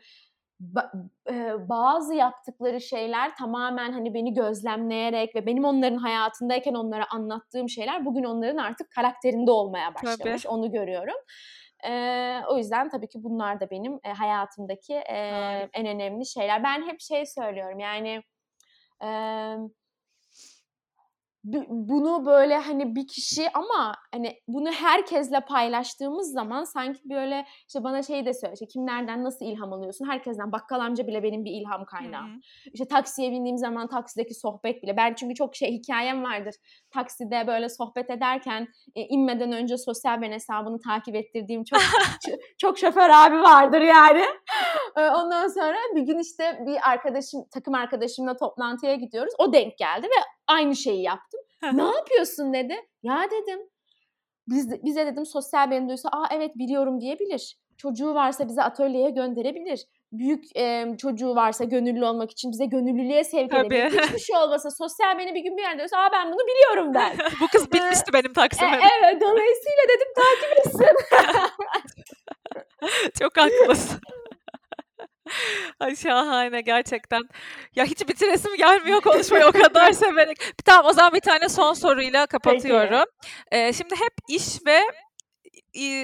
[1.68, 8.24] bazı yaptıkları şeyler tamamen hani beni gözlemleyerek ve benim onların hayatındayken onlara anlattığım şeyler bugün
[8.24, 10.42] onların artık karakterinde olmaya başlamış.
[10.42, 10.52] Tabii.
[10.52, 11.16] Onu görüyorum.
[11.88, 15.16] Ee, o yüzden tabii ki bunlar da benim e, hayatımdaki e,
[15.72, 16.64] en önemli şeyler.
[16.64, 18.22] Ben hep şey söylüyorum yani
[19.04, 19.08] e,
[21.44, 28.02] bunu böyle hani bir kişi ama hani bunu herkesle paylaştığımız zaman sanki böyle işte bana
[28.02, 31.84] şey de söyle işte kimlerden nasıl ilham alıyorsun herkesten bakkal amca bile benim bir ilham
[31.84, 32.22] kaynağı.
[32.28, 32.40] Hı-hı.
[32.72, 36.54] İşte taksiye bindiğim zaman taksideki sohbet bile ben çünkü çok şey hikayem vardır
[36.94, 41.80] takside böyle sohbet ederken e, inmeden önce sosyal ben hesabını takip ettirdiğim çok
[42.58, 44.24] çok şoför abi vardır yani.
[44.96, 50.22] Ondan sonra bir gün işte bir arkadaşım takım arkadaşımla toplantıya gidiyoruz o denk geldi ve
[50.46, 51.40] aynı şeyi yaptım.
[51.72, 52.74] ne yapıyorsun dedi.
[53.02, 53.58] Ya dedim.
[54.48, 57.58] Biz, bize dedim sosyal benim duysa aa evet biliyorum diyebilir.
[57.76, 59.86] Çocuğu varsa bize atölyeye gönderebilir.
[60.12, 64.02] Büyük e, çocuğu varsa gönüllü olmak için bize gönüllülüğe sevk edebilir.
[64.02, 67.12] Hiçbir şey olmasa sosyal beni bir gün bir yerde duysa aa ben bunu biliyorum der.
[67.40, 68.76] Bu kız bitmişti benim taksimde.
[68.76, 70.96] E, evet dolayısıyla dedim takip etsin.
[73.18, 74.00] Çok haklısın.
[75.80, 77.22] Ay şahane gerçekten.
[77.76, 80.36] Ya hiç bitiresim gelmiyor konuşmayı o kadar severek.
[80.64, 83.04] Tamam o zaman bir tane son soruyla kapatıyorum.
[83.52, 84.80] Ee, şimdi hep iş ve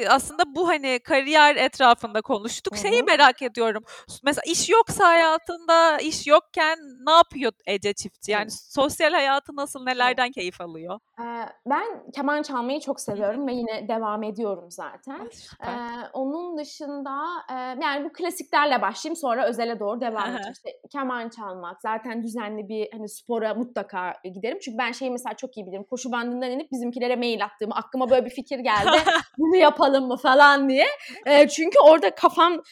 [0.08, 2.74] aslında bu hani kariyer etrafında konuştuk.
[2.74, 2.82] Hı-hı.
[2.82, 3.84] Şeyi merak ediyorum.
[4.24, 8.32] Mesela iş yoksa hayatında, iş yokken ne yapıyor Ece Çiftçi?
[8.32, 8.50] Yani Hı.
[8.50, 10.32] sosyal hayatı nasıl, nelerden Hı.
[10.32, 11.00] keyif alıyor?
[11.66, 15.30] ben keman çalmayı çok seviyorum ve yine devam ediyorum zaten.
[15.66, 15.70] Ee,
[16.12, 17.24] onun dışında
[17.82, 20.52] yani bu klasiklerle başlayayım sonra özele doğru devam edeceğim.
[20.52, 24.58] İşte keman çalmak, zaten düzenli bir hani spora mutlaka giderim.
[24.62, 25.84] Çünkü ben şeyi mesela çok iyi bilirim.
[25.84, 28.98] Koşu bandından inip bizimkilere mail attığımı, aklıma böyle bir fikir geldi.
[29.38, 30.86] Bunu yapalım mı falan diye.
[31.26, 32.62] E, çünkü orada kafam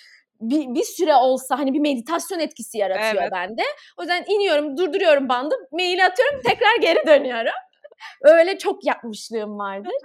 [0.40, 3.32] bir, bir süre olsa hani bir meditasyon etkisi yaratıyor evet.
[3.32, 3.62] bende.
[3.98, 7.52] O yüzden iniyorum, durduruyorum bandı, mail atıyorum, tekrar geri dönüyorum.
[8.22, 9.92] Öyle çok yapmışlığım vardır.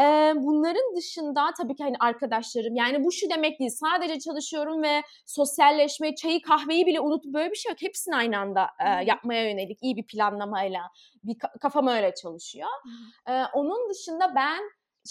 [0.00, 5.02] Ee, bunların dışında tabii ki hani arkadaşlarım yani bu şu demek değil sadece çalışıyorum ve
[5.26, 9.78] sosyalleşmeyi çayı kahveyi bile unutup böyle bir şey yok hepsini aynı anda e, yapmaya yönelik
[9.82, 10.80] iyi bir planlamayla
[11.24, 12.68] bir kafam öyle çalışıyor.
[13.28, 14.60] Ee, onun dışında ben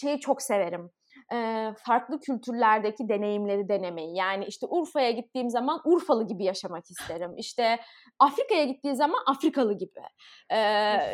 [0.01, 0.91] şeyi çok severim
[1.77, 4.17] farklı kültürlerdeki deneyimleri denemeyi.
[4.17, 7.31] Yani işte Urfa'ya gittiğim zaman Urfalı gibi yaşamak isterim.
[7.37, 7.79] İşte
[8.19, 10.01] Afrika'ya gittiğim zaman Afrikalı gibi.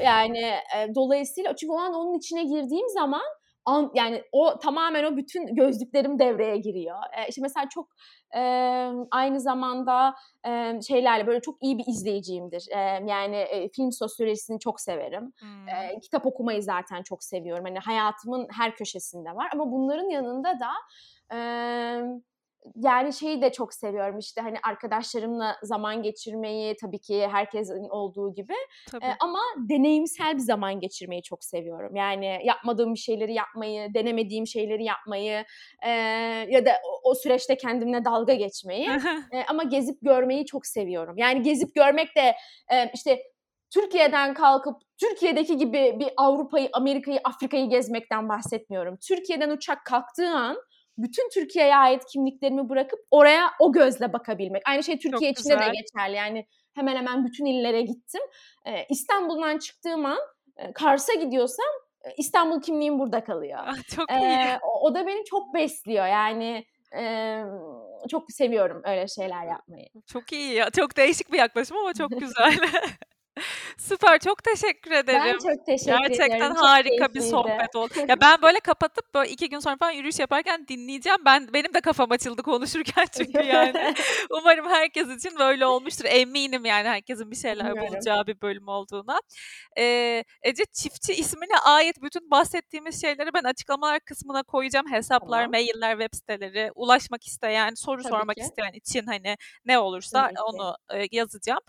[0.06, 0.54] yani
[0.96, 3.22] dolayısıyla çünkü o an onun içine girdiğim zaman
[3.66, 6.98] an, yani o tamamen o bütün gözlüklerim devreye giriyor.
[7.18, 7.90] E, işte mesela çok
[8.36, 8.42] e,
[9.12, 10.16] aynı zamanda
[10.48, 12.66] e, şeylerle böyle çok iyi bir izleyiciyimdir.
[12.72, 15.34] E, yani e, film sosyolojisini çok severim.
[15.40, 15.70] Hmm.
[15.70, 17.66] E, kitap okumayı zaten çok seviyorum.
[17.66, 20.72] Hani hayatımın her köşesinde var ama bunların yanında da
[21.36, 21.40] e,
[22.76, 28.54] yani şeyi de çok seviyorum işte hani arkadaşlarımla zaman geçirmeyi tabii ki herkesin olduğu gibi
[28.92, 29.06] tabii.
[29.06, 31.96] E, ama deneyimsel bir zaman geçirmeyi çok seviyorum.
[31.96, 35.46] Yani yapmadığım bir şeyleri yapmayı, denemediğim şeyleri yapmayı
[35.86, 35.90] e,
[36.50, 38.90] ya da o, o süreçte kendimle dalga geçmeyi
[39.32, 41.18] e, ama gezip görmeyi çok seviyorum.
[41.18, 42.36] Yani gezip görmek de
[42.72, 43.20] e, işte
[43.74, 48.98] Türkiye'den kalkıp Türkiye'deki gibi bir Avrupa'yı, Amerika'yı, Afrika'yı gezmekten bahsetmiyorum.
[49.08, 50.58] Türkiye'den uçak kalktığı an
[51.04, 54.62] bütün Türkiye'ye ait kimliklerimi bırakıp oraya o gözle bakabilmek.
[54.66, 55.68] Aynı şey Türkiye Çok içinde güzel.
[55.68, 56.16] de geçerli.
[56.16, 58.22] Yani hemen hemen bütün illere gittim.
[58.66, 60.20] Ee, İstanbul'dan çıktığım an
[60.58, 61.66] e, Kars'a gidiyorsam
[62.06, 63.60] e, İstanbul kimliğim burada kalıyor.
[63.62, 64.24] Ah, çok iyi.
[64.24, 66.08] Ee, o, o da beni çok besliyor.
[66.08, 67.42] Yani e,
[68.10, 69.88] çok seviyorum öyle şeyler yapmayı.
[70.08, 70.70] Çok iyi ya.
[70.70, 72.58] Çok değişik bir yaklaşım ama çok güzel.
[73.80, 75.22] Süper, çok teşekkür ederim.
[75.44, 76.56] Ben çok teşekkür Gerçekten ediyorum.
[76.56, 77.30] Çok harika bir keyifliydi.
[77.30, 77.94] sohbet oldu.
[78.10, 81.20] Ya, ben böyle kapatıp, böyle 2 gün sonra falan yürüyüş yaparken dinleyeceğim.
[81.26, 83.94] Ben benim de kafam açıldı konuşurken çünkü yani.
[84.30, 86.06] Umarım herkes için böyle olmuştur.
[86.08, 89.20] Eminim yani herkesin bir şeyler bulacağı bir bölüm olduğuna.
[89.78, 94.92] Eee, Ece Çiftçi ismine ait bütün bahsettiğimiz şeyleri ben açıklamalar kısmına koyacağım.
[94.92, 95.52] Hesaplar, Tamam.
[95.52, 98.42] mailler, web siteleri, ulaşmak isteyen, soru Tabii sormak ki.
[98.42, 100.42] isteyen için hani ne olursa Tabii ki.
[100.42, 101.60] onu, eee, yazacağım.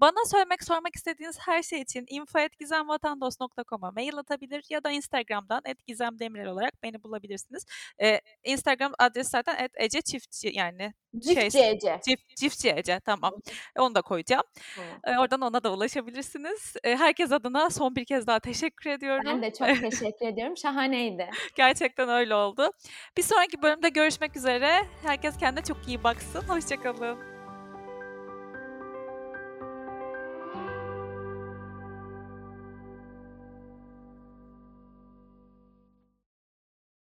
[0.00, 6.82] Bana söylemek, sormak istediğiniz her şey için info@gizemvatandos.com'a mail atabilir ya da Instagram'dan @gizemdemirel olarak
[6.82, 7.64] beni bulabilirsiniz.
[8.00, 10.92] Eee, Instagram adresi zaten @eceçiftçi yani
[11.24, 12.00] şey Çiftçi Ece.
[12.08, 13.32] çift çiftçi Ece tamam.
[13.78, 14.44] Onu da koyacağım.
[15.06, 16.74] Eee, oradan ona da ulaşabilirsiniz.
[16.84, 19.24] Herkes adına son bir kez daha teşekkür ediyorum.
[19.26, 20.56] Ben de çok teşekkür ediyorum.
[20.56, 21.30] Şahaneydi.
[21.56, 22.70] Gerçekten öyle oldu.
[23.16, 24.86] Bir sonraki bölümde görüşmek üzere.
[25.02, 26.42] Herkes kendine çok iyi baksın.
[26.48, 27.33] Hoşça kalın.